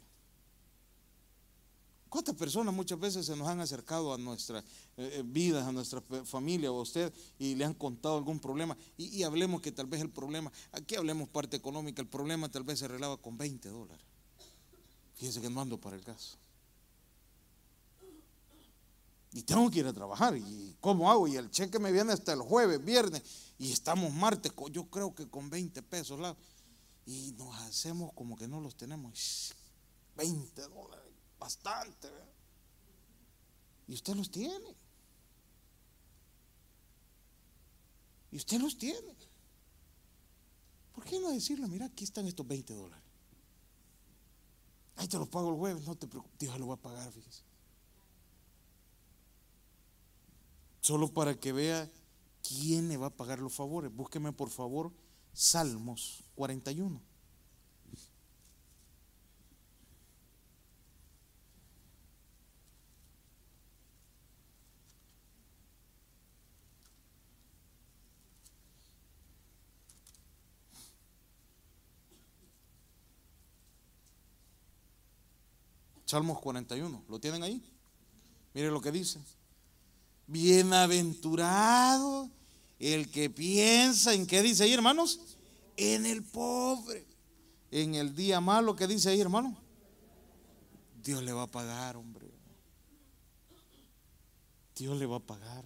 ¿Cuántas 2.10 2.36
personas 2.36 2.74
muchas 2.74 3.00
veces 3.00 3.28
se 3.28 3.36
nos 3.36 3.48
han 3.48 3.60
acercado 3.60 4.12
a 4.12 4.18
nuestras 4.18 4.64
eh, 4.98 5.18
eh, 5.18 5.24
vidas, 5.24 5.68
a 5.68 5.72
nuestra 5.72 6.02
familia 6.26 6.72
o 6.72 6.80
a 6.80 6.82
usted 6.82 7.14
y 7.38 7.54
le 7.54 7.66
han 7.66 7.76
contado 7.76 8.18
algún 8.18 8.40
problema? 8.40 8.76
Y, 8.98 9.22
hablemos 9.22 9.62
que 9.62 9.72
tal 9.72 9.86
vez 9.86 10.02
el 10.02 10.10
problema, 10.10 10.52
aquí 10.72 10.96
hablemos 10.96 11.30
parte 11.30 11.56
económica, 11.56 12.02
el 12.02 12.08
problema 12.08 12.50
tal 12.50 12.64
vez 12.64 12.80
se 12.80 12.86
arreglaba 12.86 13.18
con 13.18 13.38
20 13.38 13.70
dólares. 13.70 14.04
Fíjense 15.16 15.40
que 15.40 15.52
no 15.52 15.62
ando 15.62 15.80
para 15.80 15.96
el 15.96 16.04
caso. 16.04 16.38
Y 19.32 19.44
tengo 19.44 19.70
que 19.70 19.80
ir 19.80 19.88
a 19.88 19.94
trabajar. 19.94 20.36
¿Y 20.36 20.76
cómo 20.80 21.12
hago? 21.12 21.28
Y 21.28 21.36
el 21.36 21.52
cheque 21.52 21.80
me 21.80 21.92
viene 21.92 22.14
hasta 22.14 22.34
el 22.34 22.42
jueves, 22.42 22.84
viernes, 22.84 23.22
y 23.58 23.72
estamos 23.72 24.12
martes, 24.14 24.52
yo 24.72 24.90
creo 24.90 25.14
que 25.14 25.30
con 25.30 25.50
20 25.50 25.82
pesos. 25.84 26.36
Y 27.06 27.34
nos 27.34 27.56
hacemos 27.62 28.12
como 28.14 28.36
que 28.36 28.48
no 28.48 28.60
los 28.60 28.76
tenemos. 28.76 29.54
20 30.16 30.62
dólares. 30.64 31.14
Bastante. 31.40 32.10
Y 33.88 33.94
usted 33.94 34.16
los 34.16 34.30
tiene. 34.30 34.76
Y 38.32 38.38
usted 38.38 38.60
los 38.60 38.78
tiene. 38.78 39.16
¿Por 40.94 41.04
qué 41.04 41.20
no 41.20 41.32
decirle, 41.32 41.68
mira, 41.68 41.86
aquí 41.86 42.04
están 42.04 42.28
estos 42.28 42.48
20 42.48 42.74
dólares? 42.74 43.04
Ahí 44.98 45.08
te 45.08 45.18
los 45.18 45.30
pago 45.30 45.50
el 45.50 45.56
jueves, 45.56 45.88
no 45.88 45.96
te 45.96 46.08
preocupes, 46.08 46.38
Dios 46.38 46.60
lo 46.60 46.68
va 46.68 46.74
a 46.74 46.82
pagar, 46.82 47.10
fíjese. 47.12 47.49
Solo 50.90 51.14
para 51.14 51.40
que 51.40 51.54
vea 51.54 51.88
quién 52.42 52.90
le 52.90 52.98
va 52.98 53.06
a 53.06 53.16
pagar 53.16 53.38
los 53.38 53.54
favores. 53.54 53.96
Búsqueme 53.96 54.34
por 54.34 54.50
favor 54.50 54.92
Salmos 55.34 56.24
41. 56.34 57.00
Salmos 76.06 76.40
41, 76.40 77.04
¿lo 77.08 77.20
tienen 77.20 77.44
ahí? 77.44 77.64
Mire 78.56 78.72
lo 78.72 78.82
que 78.82 78.92
dice. 78.92 79.20
Bienaventurado 80.30 82.30
el 82.80 83.10
que 83.10 83.30
piensa 83.30 84.14
en 84.14 84.26
qué 84.26 84.42
dice 84.42 84.64
ahí, 84.64 84.74
hermanos, 84.74 85.20
en 85.76 86.06
el 86.06 86.24
pobre, 86.24 87.06
en 87.72 87.96
el 87.96 88.16
día 88.16 88.40
malo, 88.40 88.76
¿qué 88.76 88.88
dice 88.88 89.10
ahí, 89.10 89.20
hermano? 89.20 89.58
Dios 91.04 91.22
le 91.24 91.34
va 91.34 91.44
a 91.44 91.48
pagar, 91.48 91.98
hombre. 91.98 92.30
Dios 94.76 94.98
le 94.98 95.06
va 95.06 95.18
a 95.18 95.20
pagar. 95.20 95.66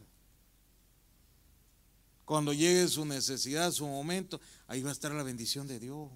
Cuando 2.25 2.53
llegue 2.53 2.87
su 2.87 3.05
necesidad, 3.05 3.71
su 3.71 3.85
momento, 3.85 4.39
ahí 4.67 4.81
va 4.81 4.89
a 4.89 4.93
estar 4.93 5.11
la 5.11 5.23
bendición 5.23 5.67
de 5.67 5.79
Dios. 5.79 6.09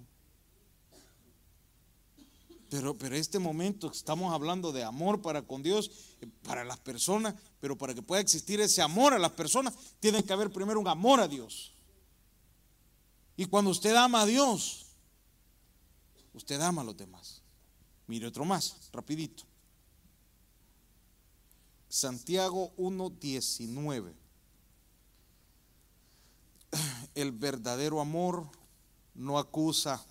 Pero, 2.70 2.96
pero 2.98 3.16
este 3.16 3.38
momento 3.38 3.90
estamos 3.90 4.32
hablando 4.32 4.72
de 4.72 4.84
amor 4.84 5.22
para 5.22 5.42
con 5.42 5.62
Dios, 5.62 5.90
para 6.42 6.64
las 6.64 6.78
personas, 6.78 7.34
pero 7.60 7.78
para 7.78 7.94
que 7.94 8.02
pueda 8.02 8.20
existir 8.20 8.60
ese 8.60 8.82
amor 8.82 9.14
a 9.14 9.18
las 9.18 9.32
personas, 9.32 9.74
tiene 10.00 10.22
que 10.22 10.32
haber 10.32 10.50
primero 10.50 10.78
un 10.78 10.88
amor 10.88 11.20
a 11.20 11.28
Dios. 11.28 11.72
Y 13.36 13.46
cuando 13.46 13.70
usted 13.70 13.94
ama 13.94 14.22
a 14.22 14.26
Dios, 14.26 14.86
usted 16.34 16.60
ama 16.60 16.82
a 16.82 16.84
los 16.84 16.96
demás. 16.96 17.40
Mire 18.06 18.26
otro 18.26 18.44
más, 18.44 18.76
rapidito. 18.92 19.44
Santiago 21.88 22.74
1.19. 22.76 24.12
El 27.14 27.32
verdadero 27.32 28.00
amor 28.00 28.46
no 29.14 29.38
acusa. 29.38 30.04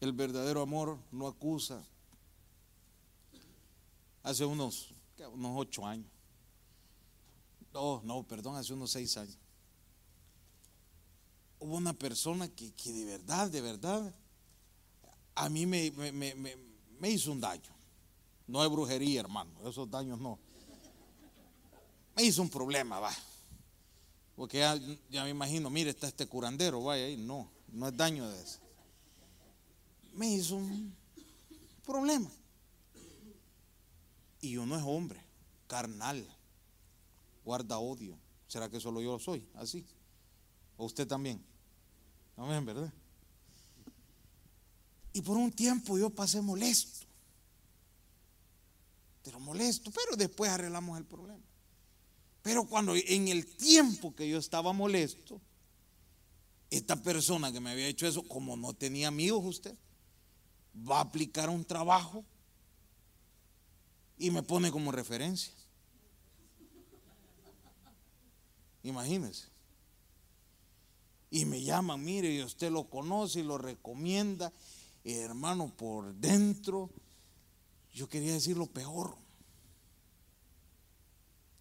El 0.00 0.12
verdadero 0.12 0.60
amor 0.62 0.98
no 1.10 1.26
acusa. 1.26 1.82
Hace 4.22 4.44
unos, 4.44 4.94
unos 5.32 5.52
ocho 5.54 5.86
años. 5.86 6.10
No, 7.72 8.02
no, 8.04 8.22
perdón, 8.22 8.56
hace 8.56 8.72
unos 8.72 8.90
seis 8.90 9.16
años. 9.16 9.38
Hubo 11.58 11.76
una 11.76 11.94
persona 11.94 12.48
que, 12.48 12.72
de 12.92 13.04
verdad, 13.04 13.50
de 13.50 13.60
verdad, 13.60 14.14
a 15.34 15.48
mí 15.48 15.64
me, 15.64 15.90
me, 15.90 17.10
hizo 17.10 17.32
un 17.32 17.40
daño. 17.40 17.74
No 18.46 18.62
es 18.62 18.70
brujería, 18.70 19.20
hermano, 19.20 19.50
esos 19.68 19.90
daños 19.90 20.20
no. 20.20 20.38
Me 22.14 22.22
hizo 22.22 22.42
un 22.42 22.50
problema, 22.50 23.00
va. 23.00 23.12
Porque 24.34 24.58
ya, 24.58 24.78
ya 25.08 25.24
me 25.24 25.30
imagino, 25.30 25.70
mire, 25.70 25.90
está 25.90 26.08
este 26.08 26.26
curandero, 26.26 26.82
vaya 26.82 27.04
ahí. 27.04 27.16
No, 27.16 27.50
no 27.68 27.88
es 27.88 27.96
daño 27.96 28.28
de 28.28 28.42
eso 28.42 28.65
me 30.16 30.28
hizo 30.32 30.56
un 30.56 30.94
problema. 31.84 32.30
Y 34.40 34.56
uno 34.56 34.76
es 34.76 34.82
hombre, 34.84 35.22
carnal, 35.66 36.26
guarda 37.44 37.78
odio. 37.78 38.18
¿Será 38.48 38.68
que 38.68 38.80
solo 38.80 39.00
yo 39.00 39.18
soy 39.18 39.46
así? 39.54 39.84
¿O 40.76 40.84
usted 40.84 41.06
también? 41.06 41.44
Amén, 42.36 42.64
¿verdad? 42.64 42.92
Y 45.12 45.22
por 45.22 45.36
un 45.36 45.50
tiempo 45.50 45.98
yo 45.98 46.10
pasé 46.10 46.40
molesto. 46.40 47.06
Pero 49.22 49.40
molesto, 49.40 49.90
pero 49.90 50.16
después 50.16 50.50
arreglamos 50.50 50.98
el 50.98 51.04
problema. 51.04 51.42
Pero 52.42 52.64
cuando 52.68 52.94
en 52.94 53.28
el 53.28 53.44
tiempo 53.56 54.14
que 54.14 54.28
yo 54.28 54.38
estaba 54.38 54.72
molesto, 54.72 55.40
esta 56.70 57.02
persona 57.02 57.50
que 57.50 57.58
me 57.58 57.70
había 57.70 57.88
hecho 57.88 58.06
eso, 58.06 58.22
como 58.22 58.56
no 58.56 58.74
tenía 58.74 59.08
amigos 59.08 59.44
usted, 59.44 59.76
va 60.76 60.98
a 60.98 61.02
aplicar 61.02 61.48
un 61.48 61.64
trabajo 61.64 62.24
y 64.18 64.30
me 64.30 64.42
pone 64.42 64.70
como 64.70 64.92
referencia. 64.92 65.52
Imagínense. 68.82 69.48
Y 71.30 71.44
me 71.44 71.62
llaman, 71.62 72.04
mire, 72.04 72.32
y 72.32 72.42
usted 72.42 72.70
lo 72.70 72.88
conoce 72.88 73.40
y 73.40 73.42
lo 73.42 73.58
recomienda, 73.58 74.52
hermano, 75.04 75.74
por 75.76 76.14
dentro. 76.14 76.90
Yo 77.92 78.08
quería 78.08 78.32
decir 78.32 78.56
lo 78.56 78.66
peor. 78.66 79.16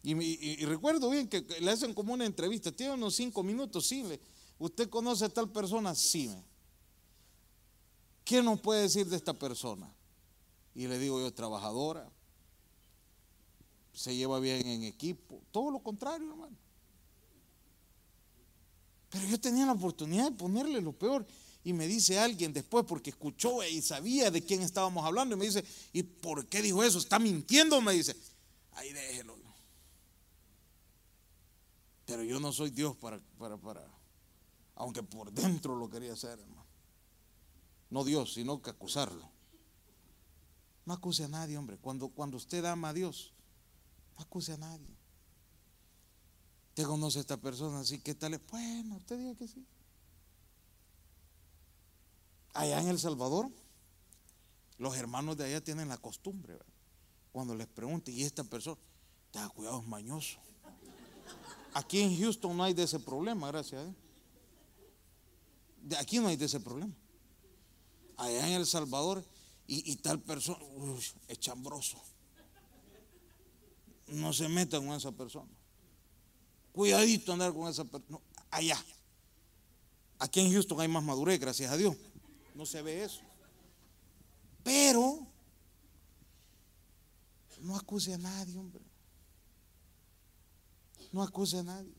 Y, 0.03 0.63
recuerdo 0.65 1.09
bien 1.09 1.27
que 1.27 1.41
le 1.61 1.71
hacen 1.71 1.95
como 1.95 2.13
una 2.13 2.25
entrevista, 2.25 2.71
tiene 2.71 2.93
unos 2.93 3.15
cinco 3.15 3.41
minutos, 3.41 3.87
sí, 3.87 4.03
¿usted 4.59 4.87
conoce 4.87 5.25
a 5.25 5.29
tal 5.29 5.49
persona? 5.49 5.95
Sí, 5.95 6.27
me. 6.27 6.54
¿Qué 8.25 8.41
nos 8.41 8.59
puede 8.59 8.81
decir 8.81 9.07
de 9.07 9.15
esta 9.15 9.33
persona? 9.33 9.89
Y 10.73 10.87
le 10.87 10.99
digo 10.99 11.19
yo, 11.21 11.33
trabajadora, 11.33 12.11
se 13.93 14.15
lleva 14.15 14.39
bien 14.39 14.67
en 14.67 14.83
equipo, 14.83 15.41
todo 15.51 15.71
lo 15.71 15.79
contrario, 15.79 16.29
hermano. 16.31 16.57
Pero 19.09 19.27
yo 19.27 19.39
tenía 19.39 19.65
la 19.65 19.71
oportunidad 19.71 20.31
de 20.31 20.37
ponerle 20.37 20.81
lo 20.81 20.91
peor. 20.91 21.25
Y 21.63 21.73
me 21.73 21.87
dice 21.87 22.19
alguien 22.19 22.51
después, 22.51 22.85
porque 22.85 23.11
escuchó 23.11 23.63
y 23.63 23.81
sabía 23.81 24.29
de 24.29 24.43
quién 24.43 24.61
estábamos 24.61 25.05
hablando, 25.05 25.35
y 25.35 25.39
me 25.39 25.45
dice, 25.45 25.63
¿y 25.93 26.03
por 26.03 26.45
qué 26.47 26.61
dijo 26.61 26.83
eso? 26.83 26.99
¿Está 26.99 27.17
mintiendo? 27.17 27.79
Me 27.81 27.93
dice, 27.93 28.15
ahí 28.73 28.91
déjelo. 28.91 29.35
Pero 32.05 32.23
yo 32.23 32.39
no 32.39 32.51
soy 32.53 32.69
Dios 32.69 32.95
para, 32.95 33.19
para, 33.37 33.57
para, 33.57 33.83
aunque 34.75 35.01
por 35.01 35.31
dentro 35.31 35.75
lo 35.75 35.89
quería 35.89 36.13
hacer, 36.13 36.39
hermano. 36.39 36.54
No 37.95 38.03
Dios, 38.03 38.33
sino 38.33 38.61
que 38.61 38.69
acusarlo. 38.69 39.31
No 40.85 40.93
acuse 40.93 41.23
a 41.23 41.29
nadie, 41.29 41.57
hombre. 41.57 41.77
Cuando, 41.77 42.09
cuando 42.09 42.35
usted 42.35 42.65
ama 42.65 42.89
a 42.89 42.93
Dios, 42.93 43.31
no 44.17 44.23
acuse 44.25 44.51
a 44.51 44.57
nadie. 44.57 44.93
Usted 46.71 46.83
conoce 46.83 47.19
a 47.19 47.21
esta 47.21 47.37
persona, 47.37 47.79
así 47.79 47.99
que 47.99 48.13
tal. 48.13 48.37
Bueno, 48.51 48.97
usted 48.97 49.17
diga 49.17 49.35
que 49.35 49.47
sí. 49.47 49.65
Allá 52.53 52.81
en 52.81 52.89
El 52.89 52.99
Salvador, 52.99 53.49
los 54.77 54.97
hermanos 54.97 55.37
de 55.37 55.45
allá 55.45 55.63
tienen 55.63 55.87
la 55.87 55.97
costumbre, 55.97 56.59
cuando 57.31 57.55
les 57.55 57.67
pregunte, 57.67 58.11
¿y 58.11 58.23
esta 58.23 58.43
persona? 58.43 58.77
Tenga 59.31 59.47
cuidado, 59.47 59.79
es 59.79 59.87
mañoso. 59.87 60.37
Aquí 61.73 62.01
en 62.01 62.19
Houston 62.19 62.57
no 62.57 62.65
hay 62.65 62.73
de 62.73 62.83
ese 62.83 62.99
problema, 62.99 63.47
gracias 63.47 63.79
a 63.79 63.85
Dios. 63.85 63.95
Aquí 65.97 66.19
no 66.19 66.27
hay 66.27 66.35
de 66.35 66.43
ese 66.43 66.59
problema 66.59 66.93
allá 68.17 68.47
en 68.47 68.53
El 68.53 68.65
Salvador 68.65 69.25
y, 69.67 69.95
tal 69.97 70.21
persona 70.21 70.59
es 71.27 71.39
chambroso. 71.39 72.01
No 74.07 74.31
se 74.33 74.47
metan 74.47 74.85
con 74.85 74.95
esa 74.95 75.11
persona. 75.11 75.51
Cuidadito 76.71 77.33
andar 77.33 77.53
con 77.53 77.67
esa 77.67 77.83
persona. 77.85 78.19
allá. 78.51 78.83
Aquí 80.19 80.39
en 80.39 80.51
Houston 80.51 80.79
hay 80.79 80.87
más 80.87 81.03
madurez, 81.03 81.39
gracias 81.39 81.71
a 81.71 81.77
Dios. 81.77 81.95
No 82.53 82.65
se 82.65 82.81
ve 82.81 83.03
eso. 83.03 83.21
Pero 84.63 85.27
no 87.61 87.75
acuse 87.75 88.13
a 88.13 88.17
nadie, 88.17 88.57
hombre. 88.57 88.83
No 91.11 91.23
acuse 91.23 91.57
a 91.57 91.63
nadie. 91.63 91.93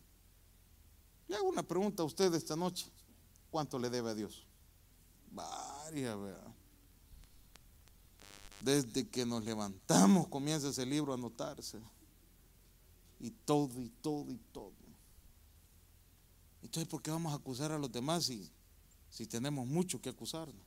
Le 1.28 1.36
hago 1.36 1.48
una 1.48 1.62
pregunta 1.62 2.02
a 2.02 2.06
usted 2.06 2.32
esta 2.34 2.54
noche. 2.54 2.90
¿Cuánto 3.50 3.78
le 3.78 3.90
debe 3.90 4.10
a 4.10 4.14
Dios? 4.14 4.45
Varias, 5.36 6.16
Desde 8.62 9.06
que 9.06 9.26
nos 9.26 9.44
levantamos 9.44 10.28
comienza 10.28 10.70
ese 10.70 10.86
libro 10.86 11.12
a 11.12 11.16
anotarse. 11.16 11.78
Y 13.20 13.30
todo, 13.30 13.80
y 13.80 13.90
todo, 14.00 14.32
y 14.32 14.38
todo. 14.52 14.72
Entonces, 16.62 16.88
¿por 16.88 17.02
qué 17.02 17.10
vamos 17.10 17.32
a 17.32 17.36
acusar 17.36 17.70
a 17.70 17.78
los 17.78 17.92
demás 17.92 18.24
si, 18.24 18.50
si 19.10 19.26
tenemos 19.26 19.66
mucho 19.66 20.00
que 20.00 20.08
acusarnos? 20.08 20.64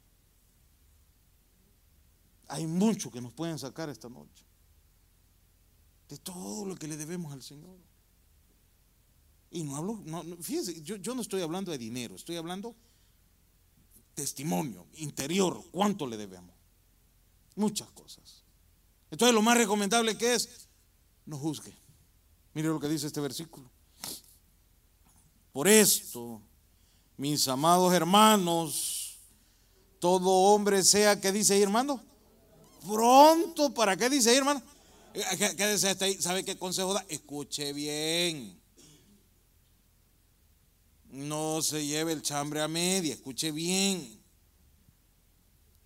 Hay 2.48 2.66
mucho 2.66 3.12
que 3.12 3.22
nos 3.22 3.34
pueden 3.34 3.58
sacar 3.60 3.90
esta 3.90 4.08
noche. 4.08 4.46
De 6.08 6.18
todo 6.18 6.66
lo 6.66 6.76
que 6.76 6.88
le 6.88 6.96
debemos 6.96 7.34
al 7.34 7.42
Señor. 7.42 7.78
Y 9.52 9.64
no 9.64 9.76
hablo, 9.76 10.02
no, 10.06 10.24
fíjense, 10.38 10.80
yo, 10.82 10.96
yo 10.98 11.16
no 11.16 11.22
estoy 11.22 11.42
hablando 11.42 11.72
de 11.72 11.78
dinero, 11.80 12.16
estoy 12.16 12.36
hablando 12.36 12.76
testimonio 14.20 14.86
interior, 14.96 15.64
¿cuánto 15.72 16.06
le 16.06 16.18
debemos? 16.18 16.54
Muchas 17.56 17.90
cosas. 17.92 18.44
Entonces 19.10 19.34
lo 19.34 19.42
más 19.42 19.58
recomendable 19.58 20.18
que 20.18 20.36
es, 20.36 20.68
no 21.26 21.38
juzgue. 21.38 21.74
Mire 22.54 22.68
lo 22.68 22.82
que 22.82 22.90
dice 22.90 23.08
este 23.08 23.22
versículo. 23.22 23.72
Por 25.54 25.70
esto, 25.70 26.42
mis 27.16 27.48
amados 27.48 27.94
hermanos, 27.94 29.20
todo 30.00 30.30
hombre 30.30 30.84
sea 30.84 31.22
que 31.22 31.32
dice 31.32 31.62
hermano, 31.62 32.04
pronto, 32.86 33.74
¿para 33.74 33.96
qué 33.96 34.10
dice 34.10 34.32
ahí, 34.32 34.38
hermano? 34.38 34.62
¿Qué, 35.14 35.56
qué 35.56 35.78
¿Sabe 36.20 36.44
qué 36.44 36.58
consejo 36.58 36.94
da? 36.94 37.06
Escuche 37.08 37.72
bien. 37.72 38.59
No 41.10 41.62
se 41.62 41.86
lleve 41.86 42.14
el 42.14 42.22
chambre 42.22 42.62
a 42.62 42.68
media, 42.68 43.14
escuche 43.14 43.52
bien. 43.52 44.20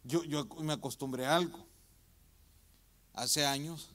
Yo, 0.03 0.23
yo 0.25 0.45
me 0.59 0.73
acostumbré 0.73 1.25
a 1.25 1.37
algo. 1.37 1.65
Hace 3.13 3.45
años 3.45 3.89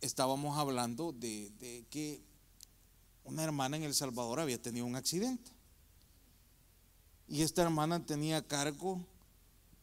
estábamos 0.00 0.58
hablando 0.58 1.12
de, 1.12 1.50
de 1.60 1.84
que 1.88 2.20
una 3.24 3.42
hermana 3.42 3.76
en 3.76 3.84
El 3.84 3.94
Salvador 3.94 4.40
había 4.40 4.60
tenido 4.60 4.84
un 4.84 4.96
accidente. 4.96 5.50
Y 7.28 7.42
esta 7.42 7.62
hermana 7.62 8.04
tenía 8.04 8.38
a 8.38 8.46
cargo 8.46 9.00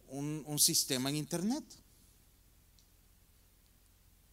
un, 0.10 0.44
un 0.46 0.60
sistema 0.60 1.10
en 1.10 1.16
internet. 1.16 1.64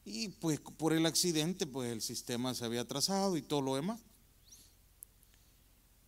Y 0.04 0.28
pues 0.28 0.60
por 0.60 0.92
el 0.92 1.06
accidente, 1.06 1.66
pues 1.66 1.90
el 1.90 2.02
sistema 2.02 2.54
se 2.54 2.64
había 2.64 2.82
atrasado 2.82 3.36
y 3.36 3.42
todo 3.42 3.62
lo 3.62 3.76
demás. 3.76 4.00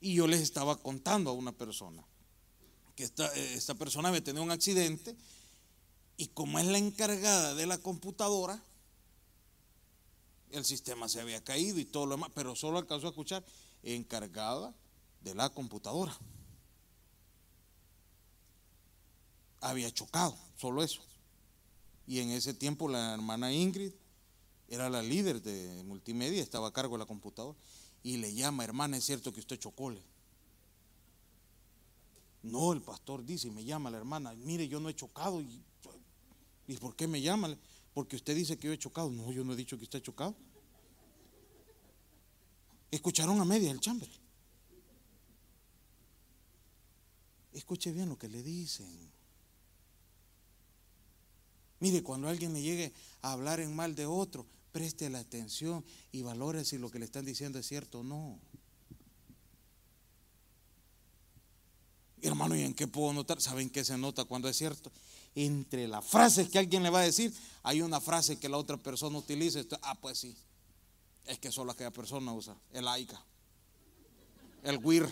Y 0.01 0.15
yo 0.15 0.27
les 0.27 0.41
estaba 0.41 0.77
contando 0.77 1.31
a 1.31 1.35
una 1.35 1.53
persona 1.53 2.05
que 2.95 3.05
esta, 3.05 3.33
esta 3.35 3.75
persona 3.75 4.09
había 4.09 4.25
tenido 4.25 4.43
un 4.43 4.51
accidente 4.51 5.15
y 6.17 6.29
como 6.29 6.59
es 6.59 6.67
la 6.67 6.79
encargada 6.79 7.55
de 7.55 7.67
la 7.67 7.79
computadora, 7.79 8.63
el 10.51 10.65
sistema 10.65 11.09
se 11.09 11.21
había 11.21 11.45
caído 11.45 11.79
y 11.79 11.85
todo 11.85 12.07
lo 12.07 12.17
demás, 12.17 12.31
pero 12.35 12.57
solo 12.57 12.79
alcanzó 12.79 13.07
a 13.07 13.11
escuchar 13.11 13.45
encargada 13.83 14.75
de 15.21 15.35
la 15.35 15.51
computadora. 15.51 16.17
Había 19.61 19.91
chocado, 19.93 20.37
solo 20.57 20.83
eso. 20.83 21.03
Y 22.07 22.21
en 22.21 22.31
ese 22.31 22.55
tiempo 22.55 22.89
la 22.89 23.15
hermana 23.15 23.53
Ingrid 23.53 23.93
era 24.69 24.89
la 24.89 25.03
líder 25.03 25.43
de 25.43 25.83
multimedia, 25.85 26.43
estaba 26.43 26.69
a 26.69 26.73
cargo 26.73 26.95
de 26.95 27.01
la 27.01 27.07
computadora. 27.07 27.59
Y 28.07 28.19
le 28.19 28.33
llama, 28.33 28.63
hermana, 28.63 28.99
es 28.99 29.05
cierto 29.05 29.33
que 29.33 29.41
usted 29.41 29.59
chocó. 29.59 29.93
No, 32.45 32.73
el 32.73 32.81
pastor 32.81 33.25
dice, 33.25 33.49
y 33.49 33.51
me 33.51 33.65
llama 33.65 33.91
la 33.91 33.97
hermana, 33.99 34.33
mire, 34.37 34.69
yo 34.69 34.79
no 34.79 34.89
he 34.89 34.95
chocado. 34.95 35.41
¿Y, 35.41 35.61
¿y 36.69 36.77
por 36.77 36.95
qué 36.95 37.09
me 37.09 37.21
llama? 37.21 37.59
Porque 37.93 38.15
usted 38.15 38.37
dice 38.37 38.57
que 38.57 38.69
yo 38.69 38.73
he 38.73 38.79
chocado. 38.79 39.11
No, 39.11 39.33
yo 39.33 39.43
no 39.43 39.55
he 39.55 39.57
dicho 39.57 39.77
que 39.77 39.83
usted 39.83 39.99
ha 39.99 40.03
chocado. 40.03 40.37
Escucharon 42.93 43.41
a 43.41 43.45
media 43.45 43.73
el 43.73 43.81
chambre. 43.81 44.09
Escuche 47.55 47.91
bien 47.91 48.09
lo 48.09 48.17
que 48.17 48.29
le 48.29 48.41
dicen. 48.41 49.11
Mire, 51.81 52.05
cuando 52.05 52.29
alguien 52.29 52.53
le 52.53 52.63
llegue 52.63 52.93
a 53.23 53.33
hablar 53.33 53.59
en 53.59 53.75
mal 53.75 53.97
de 53.97 54.07
otro, 54.07 54.47
preste 54.77 55.09
la 55.09 55.21
atención 55.21 55.83
y 56.13 56.21
valore 56.21 56.63
si 56.63 56.77
lo 56.77 56.91
que 56.91 56.99
le 56.99 57.07
están 57.07 57.25
diciendo 57.25 57.59
es 57.59 57.67
cierto 57.67 58.01
o 58.01 58.05
no. 58.05 58.39
Hermano, 62.21 62.55
¿y 62.55 62.61
en 62.61 62.75
qué 62.75 62.87
puedo 62.87 63.11
notar? 63.15 63.41
¿Saben 63.41 63.71
qué 63.71 63.87
se 63.87 63.97
nota 63.97 64.27
cuando 64.27 64.51
es 64.51 64.57
cierto? 64.59 64.93
Entre 65.35 65.89
las 65.89 66.05
frases 66.05 66.51
que 66.51 66.59
alguien 66.59 66.83
le 66.83 66.91
va 66.91 67.01
a 67.01 67.05
decir, 67.05 67.33
hay 67.63 67.81
una 67.81 68.03
frase 68.03 68.39
que 68.39 68.51
la 68.51 68.59
otra 68.59 68.77
persona 68.77 69.17
utiliza. 69.17 69.61
Ah, 69.81 69.95
pues 69.95 70.19
sí. 70.19 70.37
Es 71.25 71.39
que 71.39 71.51
solo 71.51 71.73
aquella 71.73 71.91
persona 71.91 72.35
usa. 72.35 72.55
El 72.71 72.87
AICA. 72.87 73.25
El 74.63 74.77
WIR. 74.77 75.05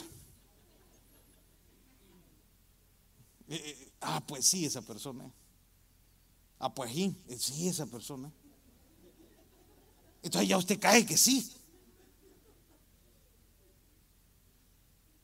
Eh, 3.48 3.62
eh, 3.64 3.92
ah, 4.02 4.22
pues 4.26 4.44
sí, 4.44 4.66
esa 4.66 4.82
persona. 4.82 5.24
Ah, 6.58 6.74
pues 6.74 6.92
sí, 6.92 7.16
sí, 7.38 7.66
esa 7.66 7.86
persona. 7.86 8.30
Entonces 10.24 10.48
ya 10.48 10.58
usted 10.58 10.80
cae 10.80 11.06
que 11.06 11.16
sí. 11.16 11.52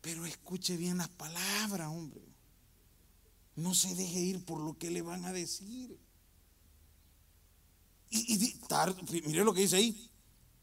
Pero 0.00 0.24
escuche 0.24 0.76
bien 0.76 0.98
las 0.98 1.08
palabras, 1.08 1.88
hombre. 1.88 2.22
No 3.56 3.74
se 3.74 3.94
deje 3.96 4.20
ir 4.20 4.44
por 4.44 4.60
lo 4.60 4.78
que 4.78 4.90
le 4.90 5.02
van 5.02 5.24
a 5.24 5.32
decir. 5.32 5.98
Y, 8.10 8.34
y 8.34 9.22
mire 9.26 9.44
lo 9.44 9.52
que 9.52 9.62
dice 9.62 9.76
ahí. 9.76 10.10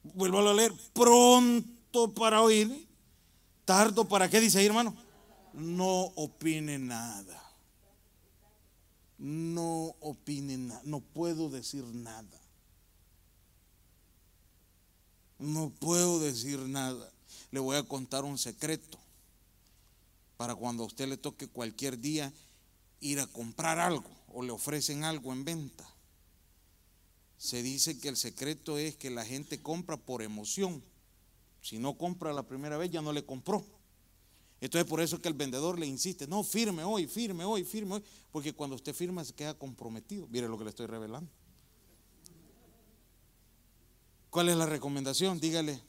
Vuelvo 0.04 0.40
a 0.40 0.54
leer. 0.54 0.74
Pronto 0.94 2.14
para 2.14 2.42
oír. 2.42 2.88
Tardo 3.66 4.08
para 4.08 4.30
qué 4.30 4.40
dice 4.40 4.60
ahí, 4.60 4.68
hermano. 4.68 4.96
No 5.54 6.14
opine 6.16 6.80
nada 6.80 7.48
no 9.18 9.96
opinen 10.00 10.68
nada, 10.68 10.82
no 10.86 11.00
puedo 11.00 11.50
decir 11.50 11.84
nada. 11.86 12.40
No 15.40 15.70
puedo 15.70 16.20
decir 16.20 16.60
nada. 16.60 17.12
Le 17.52 17.60
voy 17.60 17.78
a 17.78 17.84
contar 17.84 18.24
un 18.24 18.38
secreto 18.38 18.98
para 20.38 20.56
cuando 20.56 20.84
a 20.84 20.88
usted 20.88 21.08
le 21.08 21.18
toque 21.18 21.48
cualquier 21.48 22.00
día 22.00 22.34
ir 23.00 23.20
a 23.20 23.28
comprar 23.28 23.80
algo 23.80 24.10
o 24.28 24.44
le 24.44 24.52
ofrecen 24.52 25.04
algo 25.04 25.34
en 25.34 25.44
venta. 25.46 25.88
Se 27.38 27.62
dice 27.62 28.00
que 28.00 28.10
el 28.10 28.18
secreto 28.18 28.78
es 28.78 28.96
que 28.96 29.10
la 29.10 29.26
gente 29.26 29.62
compra 29.62 29.98
por 29.98 30.22
emoción. 30.22 30.84
Si 31.62 31.78
no 31.78 31.98
compra 31.98 32.34
la 32.34 32.44
primera 32.44 32.78
vez, 32.78 32.92
ya 32.92 33.02
no 33.02 33.14
le 33.14 33.26
compró. 33.26 33.64
Entonces 34.60 34.90
por 34.90 35.02
eso 35.02 35.18
es 35.18 35.22
que 35.22 35.28
el 35.28 35.36
vendedor 35.36 35.78
le 35.78 35.86
insiste, 35.86 36.28
no, 36.28 36.44
firme 36.44 36.84
hoy, 36.84 37.06
firme 37.06 37.46
hoy, 37.46 37.64
firme 37.64 37.96
hoy, 37.96 38.04
porque 38.32 38.54
cuando 38.54 38.76
usted 38.76 38.94
firma 38.94 39.24
se 39.24 39.34
queda 39.34 39.54
comprometido. 39.54 40.28
Mire 40.28 40.48
lo 40.48 40.58
que 40.58 40.64
le 40.64 40.72
estoy 40.72 40.88
revelando. 40.88 41.30
¿Cuál 44.30 44.50
es 44.50 44.58
la 44.58 44.66
recomendación? 44.66 45.40
Dígale, 45.40 45.82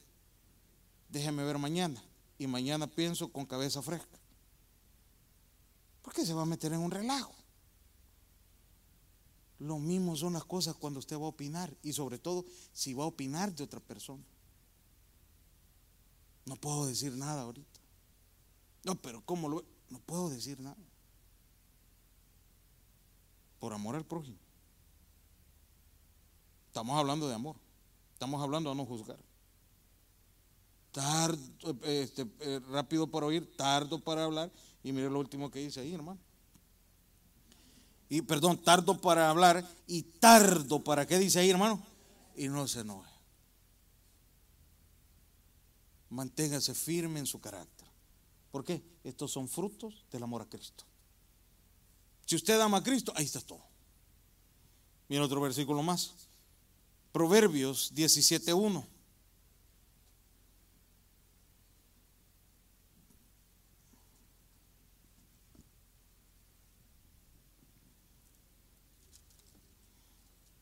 déjeme 1.08 1.44
ver 1.44 1.58
mañana. 1.58 2.02
Y 2.38 2.46
mañana 2.46 2.86
pienso 2.86 3.32
con 3.32 3.46
cabeza 3.46 3.82
fresca. 3.82 4.18
¿Por 6.02 6.12
qué 6.12 6.24
se 6.24 6.32
va 6.32 6.42
a 6.42 6.46
meter 6.46 6.72
en 6.72 6.80
un 6.80 6.90
relajo? 6.90 7.34
Lo 9.58 9.78
mismo 9.78 10.16
son 10.16 10.34
las 10.34 10.44
cosas 10.44 10.76
cuando 10.76 11.00
usted 11.00 11.16
va 11.16 11.24
a 11.24 11.28
opinar 11.28 11.76
y 11.82 11.92
sobre 11.92 12.18
todo 12.18 12.46
si 12.72 12.94
va 12.94 13.04
a 13.04 13.08
opinar 13.08 13.52
de 13.52 13.64
otra 13.64 13.80
persona. 13.80 14.22
No 16.46 16.56
puedo 16.56 16.86
decir 16.86 17.12
nada 17.16 17.42
ahorita. 17.42 17.80
No, 18.84 18.94
pero 18.94 19.20
¿cómo 19.24 19.48
lo.? 19.48 19.64
No 19.90 19.98
puedo 20.00 20.30
decir 20.30 20.60
nada. 20.60 20.76
Por 23.58 23.72
amor 23.72 23.96
al 23.96 24.06
prójimo. 24.06 24.38
Estamos 26.68 26.96
hablando 26.96 27.28
de 27.28 27.34
amor. 27.34 27.56
Estamos 28.18 28.42
hablando 28.42 28.68
de 28.70 28.74
no 28.74 28.84
juzgar. 28.84 29.16
Tardo, 30.90 31.78
este, 31.84 32.26
eh, 32.40 32.60
rápido 32.68 33.08
para 33.08 33.26
oír, 33.26 33.56
tardo 33.56 34.00
para 34.00 34.24
hablar. 34.24 34.50
Y 34.82 34.90
mire 34.90 35.08
lo 35.08 35.20
último 35.20 35.52
que 35.52 35.60
dice 35.60 35.78
ahí, 35.78 35.94
hermano. 35.94 36.18
Y 38.08 38.22
perdón, 38.22 38.60
tardo 38.60 39.00
para 39.00 39.30
hablar 39.30 39.64
y 39.86 40.02
tardo 40.02 40.82
para 40.82 41.06
qué 41.06 41.16
dice 41.16 41.38
ahí, 41.38 41.50
hermano. 41.50 41.80
Y 42.34 42.48
no 42.48 42.66
se 42.66 42.80
enoje. 42.80 43.12
Manténgase 46.10 46.74
firme 46.74 47.20
en 47.20 47.26
su 47.26 47.40
carácter. 47.40 47.86
¿Por 48.50 48.64
qué? 48.64 48.82
Estos 49.04 49.30
son 49.30 49.48
frutos 49.48 50.06
del 50.10 50.24
amor 50.24 50.42
a 50.42 50.48
Cristo. 50.48 50.82
Si 52.26 52.34
usted 52.34 52.60
ama 52.60 52.78
a 52.78 52.82
Cristo, 52.82 53.12
ahí 53.14 53.26
está 53.26 53.40
todo. 53.40 53.62
Mira 55.08 55.24
otro 55.24 55.40
versículo 55.40 55.84
más. 55.84 56.27
Proverbios 57.12 57.92
17.1. 57.94 58.84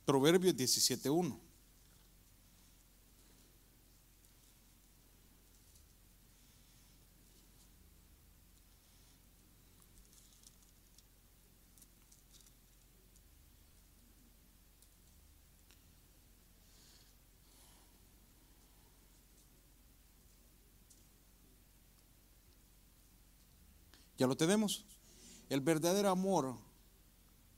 Proverbios 0.04 0.54
17.1. 0.54 1.45
Ya 24.18 24.26
lo 24.26 24.36
tenemos. 24.36 24.84
El 25.48 25.60
verdadero 25.60 26.10
amor 26.10 26.56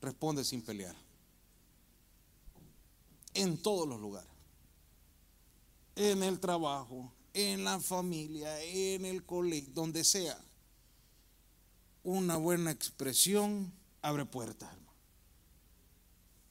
responde 0.00 0.44
sin 0.44 0.62
pelear. 0.62 0.96
En 3.34 3.58
todos 3.58 3.88
los 3.88 4.00
lugares. 4.00 4.30
En 5.96 6.22
el 6.22 6.38
trabajo, 6.38 7.12
en 7.32 7.64
la 7.64 7.80
familia, 7.80 8.62
en 8.62 9.04
el 9.04 9.24
colegio, 9.24 9.72
donde 9.72 10.04
sea. 10.04 10.38
Una 12.02 12.36
buena 12.36 12.70
expresión 12.70 13.72
abre 14.02 14.24
puertas, 14.24 14.72
hermano. 14.72 14.88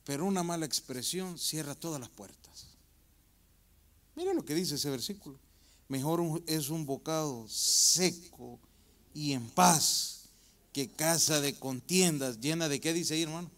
Pero 0.04 0.26
una 0.26 0.44
mala 0.44 0.66
expresión 0.66 1.38
cierra 1.38 1.76
todas 1.76 2.00
las 2.00 2.10
puertas. 2.10 2.68
Mira 4.16 4.34
lo 4.34 4.44
que 4.44 4.56
dice 4.56 4.76
ese 4.76 4.90
versículo. 4.90 5.40
Mejor 5.88 6.44
es 6.48 6.70
un 6.70 6.86
bocado 6.86 7.48
seco 7.48 8.60
y 9.18 9.34
en 9.34 9.50
paz 9.50 10.30
que 10.72 10.92
casa 10.92 11.42
de 11.42 11.56
contiendas 11.56 12.40
llena 12.40 12.70
de 12.70 12.80
qué 12.80 12.94
dice 12.94 13.16
ahí, 13.16 13.24
hermano. 13.24 13.50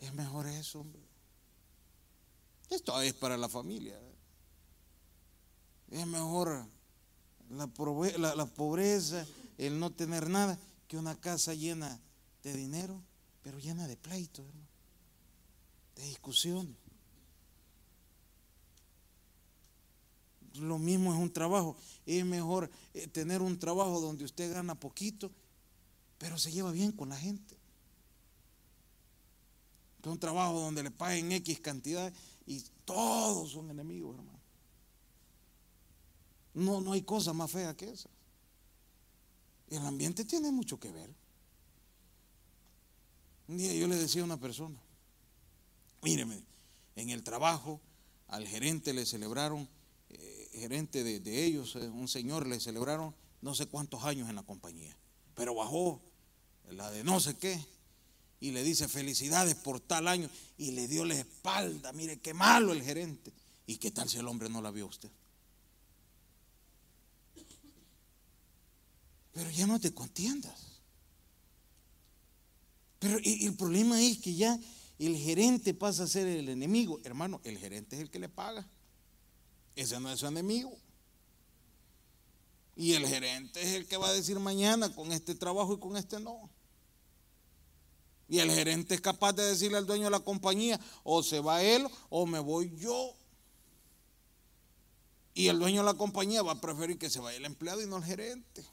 Es 0.00 0.12
mejor 0.12 0.48
eso, 0.48 0.80
hombre. 0.80 1.00
Esto 2.68 3.00
es 3.00 3.14
para 3.14 3.36
la 3.36 3.48
familia. 3.48 3.96
Es 5.88 6.04
mejor 6.04 6.66
la, 7.48 8.34
la, 8.34 8.46
pobreza, 8.46 9.24
el 9.56 9.78
no 9.78 9.92
tener 9.92 10.28
nada, 10.28 10.58
que 10.88 10.98
una 10.98 11.14
casa 11.14 11.54
llena 11.54 12.00
de 12.42 12.52
dinero. 12.52 13.00
pero 13.44 13.60
llena 13.60 13.86
de 13.86 13.96
pleitos, 13.96 14.44
hermano, 14.44 14.68
de 15.94 16.06
discusión. 16.06 16.76
Lo 20.56 20.78
mismo 20.78 21.12
es 21.12 21.18
un 21.18 21.32
trabajo. 21.32 21.76
Es 22.06 22.24
mejor 22.24 22.70
eh, 22.94 23.06
tener 23.06 23.42
un 23.42 23.58
trabajo 23.58 24.00
donde 24.00 24.24
usted 24.24 24.52
gana 24.52 24.74
poquito, 24.74 25.30
pero 26.18 26.38
se 26.38 26.52
lleva 26.52 26.70
bien 26.72 26.92
con 26.92 27.08
la 27.08 27.16
gente. 27.16 27.56
Que 30.02 30.08
un 30.08 30.18
trabajo 30.18 30.60
donde 30.60 30.82
le 30.82 30.90
paguen 30.90 31.32
X 31.32 31.60
cantidad 31.60 32.12
y 32.46 32.62
todos 32.84 33.52
son 33.52 33.70
enemigos, 33.70 34.16
hermano. 34.16 34.40
No, 36.54 36.80
no 36.80 36.92
hay 36.92 37.02
cosa 37.02 37.32
más 37.32 37.50
fea 37.50 37.76
que 37.76 37.90
esa. 37.90 38.10
El 39.70 39.86
ambiente 39.86 40.24
tiene 40.24 40.50
mucho 40.52 40.78
que 40.78 40.90
ver. 40.90 41.10
Un 43.48 43.56
día 43.56 43.72
yo 43.74 43.86
le 43.86 43.96
decía 43.96 44.22
a 44.22 44.24
una 44.24 44.38
persona, 44.38 44.78
míreme, 46.02 46.42
en 46.96 47.10
el 47.10 47.22
trabajo 47.22 47.80
al 48.28 48.46
gerente 48.46 48.92
le 48.92 49.04
celebraron, 49.04 49.68
gerente 50.52 51.02
de, 51.04 51.20
de 51.20 51.44
ellos, 51.44 51.76
eh, 51.76 51.88
un 51.88 52.08
señor, 52.08 52.46
le 52.46 52.60
celebraron 52.60 53.14
no 53.40 53.54
sé 53.54 53.66
cuántos 53.66 54.04
años 54.04 54.28
en 54.28 54.36
la 54.36 54.42
compañía, 54.42 54.96
pero 55.34 55.54
bajó 55.54 56.00
la 56.70 56.90
de 56.90 57.04
no 57.04 57.20
sé 57.20 57.36
qué, 57.36 57.58
y 58.42 58.50
le 58.50 58.64
dice 58.64 58.88
felicidades 58.88 59.54
por 59.54 59.78
tal 59.78 60.08
año 60.08 60.28
y 60.58 60.72
le 60.72 60.88
dio 60.88 61.04
la 61.04 61.14
espalda, 61.14 61.92
mire 61.92 62.18
qué 62.18 62.34
malo 62.34 62.72
el 62.72 62.82
gerente. 62.82 63.32
¿Y 63.66 63.76
qué 63.76 63.92
tal 63.92 64.08
si 64.08 64.18
el 64.18 64.26
hombre 64.26 64.48
no 64.48 64.60
la 64.60 64.72
vio 64.72 64.88
usted? 64.88 65.08
Pero 69.32 69.48
ya 69.50 69.68
no 69.68 69.78
te 69.78 69.94
contiendas. 69.94 70.80
Pero 72.98 73.18
el 73.22 73.54
problema 73.54 74.02
es 74.02 74.18
que 74.18 74.34
ya 74.34 74.58
el 74.98 75.16
gerente 75.16 75.72
pasa 75.72 76.02
a 76.02 76.08
ser 76.08 76.26
el 76.26 76.48
enemigo. 76.48 77.00
Hermano, 77.04 77.40
el 77.44 77.58
gerente 77.58 77.94
es 77.94 78.02
el 78.02 78.10
que 78.10 78.18
le 78.18 78.28
paga. 78.28 78.68
Ese 79.74 79.98
no 80.00 80.10
es 80.10 80.20
su 80.20 80.26
enemigo. 80.26 80.76
Y 82.76 82.94
el 82.94 83.06
gerente 83.06 83.62
es 83.62 83.74
el 83.74 83.86
que 83.86 83.96
va 83.96 84.08
a 84.08 84.12
decir 84.12 84.38
mañana 84.38 84.94
con 84.94 85.12
este 85.12 85.34
trabajo 85.34 85.74
y 85.74 85.78
con 85.78 85.96
este 85.96 86.20
no. 86.20 86.50
Y 88.28 88.38
el 88.38 88.50
gerente 88.50 88.94
es 88.94 89.00
capaz 89.00 89.34
de 89.34 89.44
decirle 89.44 89.76
al 89.76 89.86
dueño 89.86 90.04
de 90.04 90.10
la 90.10 90.20
compañía, 90.20 90.80
o 91.04 91.22
se 91.22 91.40
va 91.40 91.62
él 91.62 91.86
o 92.08 92.24
me 92.26 92.38
voy 92.38 92.74
yo. 92.78 93.14
Y 95.34 95.48
el 95.48 95.58
dueño 95.58 95.82
de 95.82 95.92
la 95.92 95.98
compañía 95.98 96.42
va 96.42 96.52
a 96.52 96.60
preferir 96.60 96.98
que 96.98 97.10
se 97.10 97.20
vaya 97.20 97.36
el 97.36 97.44
empleado 97.44 97.82
y 97.82 97.86
no 97.86 97.98
el 97.98 98.04
gerente. 98.04 98.64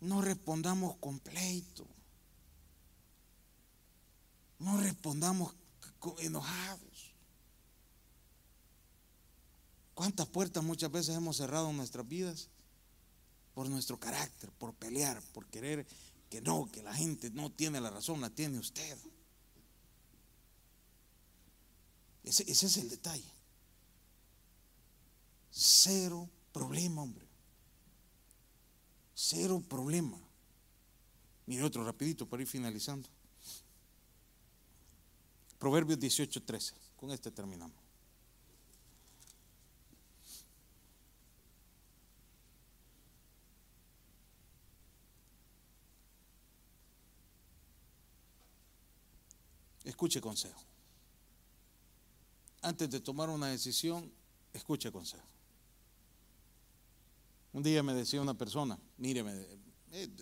No 0.00 0.22
respondamos 0.22 0.96
completo. 0.98 1.86
No 4.58 4.80
respondamos 4.80 5.54
enojados. 6.18 6.95
¿Cuántas 9.96 10.28
puertas 10.28 10.62
muchas 10.62 10.92
veces 10.92 11.16
hemos 11.16 11.38
cerrado 11.38 11.70
en 11.70 11.76
nuestras 11.76 12.06
vidas? 12.06 12.48
por 13.56 13.70
nuestro 13.70 13.98
carácter, 13.98 14.52
por 14.52 14.74
pelear, 14.74 15.18
por 15.32 15.46
querer 15.46 15.86
que 16.28 16.42
no, 16.42 16.70
que 16.70 16.82
la 16.82 16.92
gente 16.92 17.30
no 17.30 17.50
tiene 17.50 17.80
la 17.80 17.88
razón, 17.88 18.20
la 18.20 18.28
tiene 18.28 18.58
usted. 18.58 18.98
Ese, 22.22 22.44
es 22.50 22.76
el 22.76 22.90
detalle. 22.90 23.32
Cero 25.50 26.28
problema, 26.52 27.00
hombre. 27.00 27.26
Cero 29.14 29.64
problema. 29.66 30.20
Mire 31.46 31.62
otro 31.62 31.82
rapidito 31.82 32.28
para 32.28 32.42
ir 32.42 32.48
finalizando. 32.48 33.08
Proverbios 35.58 35.98
18, 35.98 36.42
13. 36.42 36.74
Con 36.94 37.10
este 37.10 37.30
terminamos. 37.30 37.85
Escuche 49.86 50.20
consejo. 50.20 50.60
Antes 52.60 52.90
de 52.90 53.00
tomar 53.00 53.30
una 53.30 53.46
decisión, 53.48 54.12
escuche 54.52 54.90
consejo. 54.90 55.26
Un 57.52 57.62
día 57.62 57.82
me 57.82 57.94
decía 57.94 58.20
una 58.20 58.34
persona, 58.34 58.78
míreme, 58.98 59.32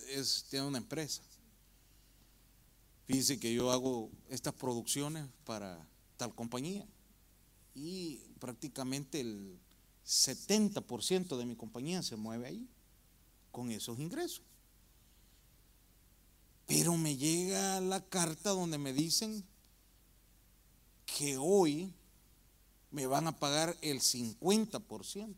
es, 0.07 0.45
tiene 0.49 0.67
una 0.67 0.77
empresa. 0.77 1.21
Fíjese 3.07 3.39
que 3.39 3.53
yo 3.53 3.71
hago 3.71 4.09
estas 4.29 4.53
producciones 4.53 5.27
para 5.43 5.85
tal 6.17 6.33
compañía 6.33 6.87
y 7.73 8.19
prácticamente 8.39 9.19
el 9.19 9.59
70% 10.05 11.37
de 11.37 11.45
mi 11.45 11.55
compañía 11.55 12.03
se 12.03 12.15
mueve 12.15 12.47
ahí 12.47 12.69
con 13.51 13.71
esos 13.71 13.99
ingresos. 13.99 14.43
Pero 16.67 16.95
me 16.97 17.17
llega 17.17 17.81
la 17.81 18.01
carta 18.01 18.51
donde 18.51 18.77
me 18.77 18.93
dicen 18.93 19.43
que 21.05 21.37
hoy 21.37 21.93
me 22.91 23.07
van 23.07 23.27
a 23.27 23.37
pagar 23.37 23.75
el 23.81 23.99
50%. 23.99 25.35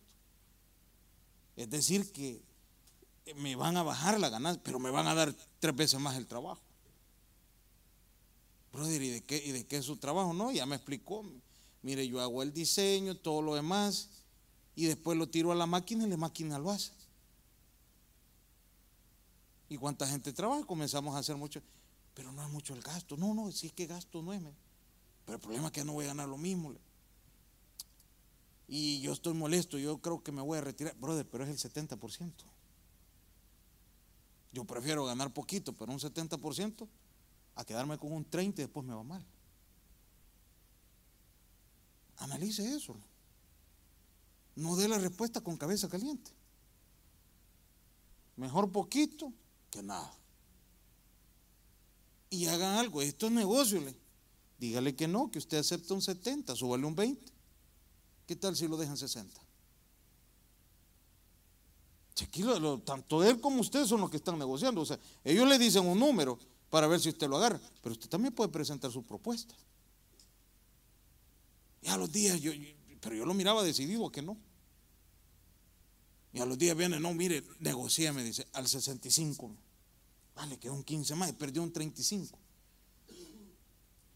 Es 1.55 1.69
decir, 1.69 2.11
que 2.11 2.41
me 3.35 3.55
van 3.55 3.77
a 3.77 3.83
bajar 3.83 4.19
la 4.19 4.29
ganancia, 4.29 4.61
pero 4.63 4.79
me 4.79 4.91
van 4.91 5.07
a 5.07 5.15
dar 5.15 5.33
tres 5.59 5.75
veces 5.75 5.99
más 5.99 6.15
el 6.17 6.27
trabajo. 6.27 6.61
Brother, 8.71 9.01
¿y 9.01 9.09
de 9.09 9.23
qué, 9.23 9.43
y 9.43 9.51
de 9.51 9.65
qué 9.65 9.77
es 9.77 9.85
su 9.85 9.97
trabajo? 9.97 10.33
No, 10.33 10.51
ya 10.51 10.65
me 10.65 10.75
explicó. 10.75 11.25
Mire, 11.81 12.07
yo 12.07 12.21
hago 12.21 12.43
el 12.43 12.53
diseño, 12.53 13.17
todo 13.17 13.41
lo 13.41 13.55
demás, 13.55 14.09
y 14.75 14.85
después 14.85 15.17
lo 15.17 15.27
tiro 15.27 15.51
a 15.51 15.55
la 15.55 15.65
máquina 15.65 16.05
y 16.05 16.09
la 16.09 16.17
máquina 16.17 16.59
lo 16.59 16.69
hace. 16.69 16.91
¿Y 19.69 19.77
cuánta 19.77 20.07
gente 20.07 20.31
trabaja? 20.31 20.63
Comenzamos 20.65 21.15
a 21.15 21.19
hacer 21.19 21.35
mucho, 21.35 21.61
pero 22.13 22.31
no 22.31 22.43
es 22.43 22.49
mucho 22.49 22.73
el 22.73 22.81
gasto. 22.81 23.17
No, 23.17 23.33
no, 23.33 23.51
si 23.51 23.67
es 23.67 23.73
que 23.73 23.87
gasto 23.87 24.21
no 24.21 24.33
es. 24.33 24.41
Pero 25.27 25.35
el 25.35 25.41
problema 25.41 25.67
es 25.67 25.73
que 25.73 25.83
no 25.83 25.91
voy 25.91 26.05
a 26.05 26.07
ganar 26.07 26.29
lo 26.29 26.37
mismo. 26.37 26.73
Y 28.65 29.01
yo 29.01 29.11
estoy 29.11 29.33
molesto, 29.33 29.77
yo 29.77 29.97
creo 29.97 30.23
que 30.23 30.31
me 30.31 30.41
voy 30.41 30.57
a 30.57 30.61
retirar. 30.61 30.95
Brother, 30.95 31.27
pero 31.29 31.43
es 31.43 31.49
el 31.49 31.71
70%. 31.71 32.31
Yo 34.53 34.63
prefiero 34.63 35.03
ganar 35.03 35.33
poquito, 35.33 35.73
pero 35.73 35.91
un 35.91 35.99
70%, 35.99 36.87
a 37.55 37.65
quedarme 37.65 37.97
con 37.97 38.13
un 38.13 38.25
30% 38.25 38.53
y 38.53 38.61
después 38.61 38.85
me 38.85 38.95
va 38.95 39.03
mal. 39.03 39.25
Analice 42.15 42.73
eso. 42.73 42.95
No 44.55 44.77
dé 44.77 44.87
la 44.87 44.97
respuesta 44.97 45.41
con 45.41 45.57
cabeza 45.57 45.89
caliente. 45.89 46.31
Mejor 48.37 48.71
poquito 48.71 49.33
que 49.69 49.83
nada. 49.83 50.13
Y 52.29 52.45
hagan 52.45 52.77
algo. 52.77 53.01
Esto 53.01 53.25
es 53.25 53.33
negocio. 53.33 53.81
Dígale 54.57 54.95
que 54.95 55.07
no, 55.07 55.29
que 55.29 55.37
usted 55.37 55.57
acepta 55.57 55.93
un 55.93 56.01
70, 56.01 56.55
súbale 56.55 56.85
un 56.85 56.95
20. 56.95 57.31
¿Qué 58.25 58.35
tal 58.35 58.55
si 58.55 58.67
lo 58.67 58.77
dejan 58.77 58.97
60? 58.97 59.41
tanto 62.83 63.23
él 63.23 63.39
como 63.39 63.61
usted 63.61 63.85
son 63.85 64.01
los 64.01 64.09
que 64.09 64.17
están 64.17 64.39
negociando. 64.39 64.81
O 64.81 64.85
sea, 64.85 64.99
ellos 65.23 65.47
le 65.47 65.59
dicen 65.59 65.85
un 65.85 65.99
número 65.99 66.39
para 66.69 66.87
ver 66.87 66.99
si 66.99 67.09
usted 67.09 67.27
lo 67.27 67.37
agarra, 67.37 67.59
pero 67.81 67.93
usted 67.93 68.09
también 68.09 68.33
puede 68.33 68.49
presentar 68.49 68.91
su 68.91 69.03
propuesta. 69.03 69.55
Y 71.81 71.87
a 71.89 71.97
los 71.97 72.11
días, 72.11 72.41
yo, 72.41 72.51
pero 72.99 73.15
yo 73.15 73.25
lo 73.25 73.35
miraba 73.35 73.63
decidido 73.63 74.07
a 74.07 74.11
que 74.11 74.23
no. 74.23 74.35
Y 76.33 76.39
a 76.39 76.45
los 76.45 76.57
días 76.57 76.75
viene, 76.75 76.99
no, 76.99 77.13
mire, 77.13 77.43
negocia, 77.59 78.11
me 78.11 78.23
dice, 78.23 78.47
al 78.53 78.67
65. 78.67 79.55
Vale, 80.35 80.57
quedó 80.57 80.73
un 80.73 80.83
15 80.83 81.15
más, 81.15 81.31
perdió 81.33 81.61
un 81.61 81.71
35 81.71 82.46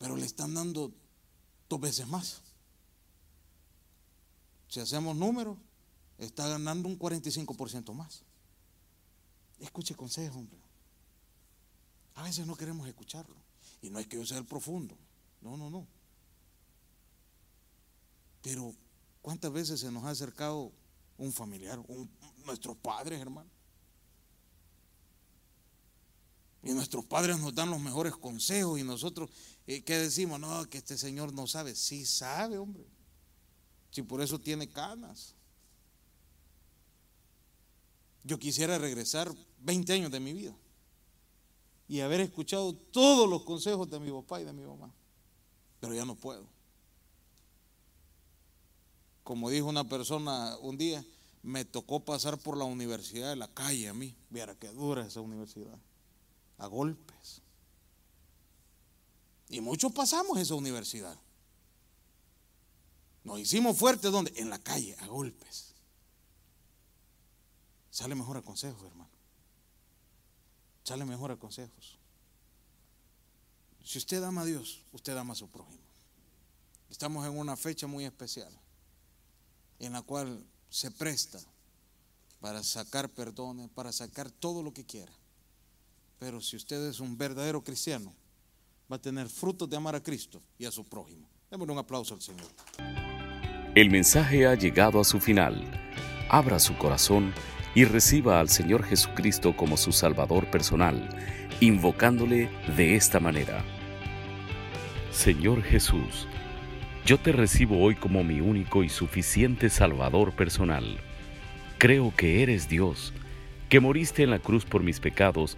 pero 0.02 0.16
le 0.16 0.26
están 0.26 0.56
dando 0.56 0.91
dos 1.70 1.80
veces 1.80 2.08
más. 2.08 2.41
Si 4.68 4.80
hacemos 4.80 5.16
números, 5.16 5.60
está 6.18 6.47
ganando 6.47 6.89
un 6.89 6.97
45% 6.97 7.93
más. 7.93 8.24
Escuche 9.60 9.93
consejo, 9.93 10.39
hombre. 10.39 10.60
A 12.16 12.24
veces 12.24 12.47
no 12.47 12.56
queremos 12.56 12.88
escucharlo. 12.88 13.36
Y 13.84 13.91
no 13.91 13.99
es 13.99 14.08
que 14.08 14.18
yo 14.18 14.26
sea 14.26 14.39
el 14.39 14.45
profundo. 14.45 14.97
No, 15.39 15.56
no, 15.56 15.70
no. 15.70 15.86
Pero, 18.41 18.74
¿cuántas 19.22 19.54
veces 19.54 19.82
se 19.82 19.91
nos 19.91 20.04
ha 20.06 20.10
acercado 20.10 20.72
un 21.20 21.32
familiar, 21.32 21.80
nuestros 22.43 22.76
padres, 22.78 23.22
hermano? 23.22 23.52
Y 26.64 26.72
nuestros 26.72 27.05
padres 27.05 27.39
nos 27.39 27.55
dan 27.55 27.72
los 27.72 27.80
mejores 27.80 28.16
consejos 28.16 28.80
y 28.80 28.84
nosotros, 28.84 29.30
eh, 29.66 29.84
¿qué 29.84 29.97
decimos? 29.97 30.39
No, 30.39 30.70
que 30.70 30.78
este 30.78 30.97
señor 30.97 31.34
no 31.34 31.47
sabe. 31.47 31.76
Sí 31.76 32.05
sabe, 32.05 32.57
hombre. 32.57 32.86
Si 33.89 34.03
por 34.03 34.22
eso 34.22 34.39
tiene 34.39 34.70
canas. 34.70 35.34
Yo 38.24 38.38
quisiera 38.38 38.78
regresar 38.78 39.34
20 39.59 39.93
años 39.93 40.12
de 40.12 40.20
mi 40.20 40.34
vida. 40.34 40.55
y 41.88 41.99
haber 41.99 42.22
escuchado 42.22 42.74
todos 42.74 43.30
los 43.30 43.43
consejos 43.43 43.89
de 43.89 43.99
mi 43.99 44.12
papá 44.12 44.39
y 44.39 44.45
de 44.45 44.53
mi 44.53 44.64
mamá. 44.64 44.93
Pero 45.82 45.93
ya 45.93 46.05
no 46.05 46.16
puedo. 46.16 46.47
Como 49.26 49.49
dijo 49.49 49.68
una 49.68 49.84
persona 49.84 50.57
un 50.59 50.78
día, 50.78 51.03
me 51.43 51.66
tocó 51.66 51.99
pasar 51.99 52.38
por 52.38 52.55
la 52.55 52.64
universidad 52.64 53.30
de 53.30 53.36
la 53.36 53.49
calle 53.49 53.89
a 53.89 53.93
mí. 53.93 54.16
Viera 54.30 54.55
qué 54.55 54.70
dura 54.70 55.05
esa 55.05 55.20
universidad. 55.20 55.78
A 56.62 56.68
golpes. 56.68 57.41
Y 59.49 59.62
muchos 59.62 59.91
pasamos 59.91 60.38
esa 60.38 60.53
universidad. 60.53 61.18
Nos 63.24 63.39
hicimos 63.39 63.78
fuertes 63.78 64.12
donde? 64.12 64.32
En 64.36 64.51
la 64.51 64.59
calle, 64.59 64.95
a 64.99 65.07
golpes. 65.07 65.74
Sale 67.89 68.14
mejor 68.14 68.38
a 68.38 68.43
consejos, 68.43 68.84
hermano. 68.84 69.09
Sale 70.84 71.03
mejor 71.03 71.32
a 71.32 71.36
consejos. 71.36 71.97
Si 73.84 73.97
usted 73.97 74.24
ama 74.24 74.41
a 74.41 74.45
Dios, 74.45 74.84
usted 74.91 75.18
ama 75.18 75.34
a 75.34 75.36
su 75.36 75.49
prójimo. 75.49 75.82
Estamos 76.91 77.26
en 77.26 77.36
una 77.38 77.57
fecha 77.57 77.88
muy 77.88 78.05
especial 78.05 78.53
en 79.80 79.93
la 79.93 80.03
cual 80.03 80.45
se 80.70 80.91
presta 80.91 81.39
para 82.39 82.64
sacar 82.64 83.09
perdones, 83.09 83.68
para 83.72 83.91
sacar 83.91 84.30
todo 84.30 84.62
lo 84.62 84.74
que 84.74 84.86
quiera. 84.86 85.12
Pero 86.22 86.40
si 86.40 86.56
usted 86.56 86.88
es 86.88 87.00
un 87.00 87.18
verdadero 87.18 87.64
cristiano, 87.64 88.14
va 88.90 88.98
a 88.98 89.02
tener 89.02 89.28
frutos 89.28 89.68
de 89.68 89.76
amar 89.76 89.96
a 89.96 90.04
Cristo 90.04 90.40
y 90.56 90.66
a 90.66 90.72
su 90.72 90.88
prójimo. 90.88 91.28
Démosle 91.50 91.74
un 91.74 91.80
aplauso 91.80 92.14
al 92.14 92.22
Señor. 92.22 92.46
El 93.74 93.90
mensaje 93.90 94.46
ha 94.46 94.54
llegado 94.54 95.02
a 95.02 95.04
su 95.04 95.20
final. 95.20 95.66
Abra 96.30 96.60
su 96.60 96.78
corazón 96.78 97.34
y 97.74 97.86
reciba 97.86 98.40
al 98.40 98.50
Señor 98.50 98.84
Jesucristo 98.84 99.58
como 99.58 99.78
su 99.78 99.92
Salvador 99.92 100.52
personal, 100.52 101.10
invocándole 101.60 102.52
de 102.78 102.96
esta 102.96 103.20
manera. 103.20 103.66
Señor 105.12 105.64
Jesús, 105.64 106.28
yo 107.04 107.20
te 107.20 107.32
recibo 107.32 107.82
hoy 107.82 107.96
como 107.96 108.24
mi 108.24 108.42
único 108.42 108.84
y 108.84 108.90
suficiente 108.90 109.72
Salvador 109.72 110.36
personal. 110.36 111.00
Creo 111.80 112.14
que 112.16 112.44
eres 112.44 112.70
Dios, 112.70 113.12
que 113.70 113.80
moriste 113.80 114.22
en 114.22 114.30
la 114.30 114.38
cruz 114.38 114.66
por 114.66 114.84
mis 114.84 115.00
pecados 115.00 115.58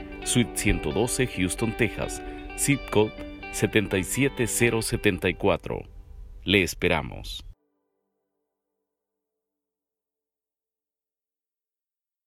Suite 0.23 0.55
112, 0.55 1.27
Houston, 1.37 1.71
Texas, 1.77 2.21
zip 2.57 2.79
code 2.91 3.13
77074. 3.53 5.85
Le 6.43 6.63
esperamos. 6.63 7.45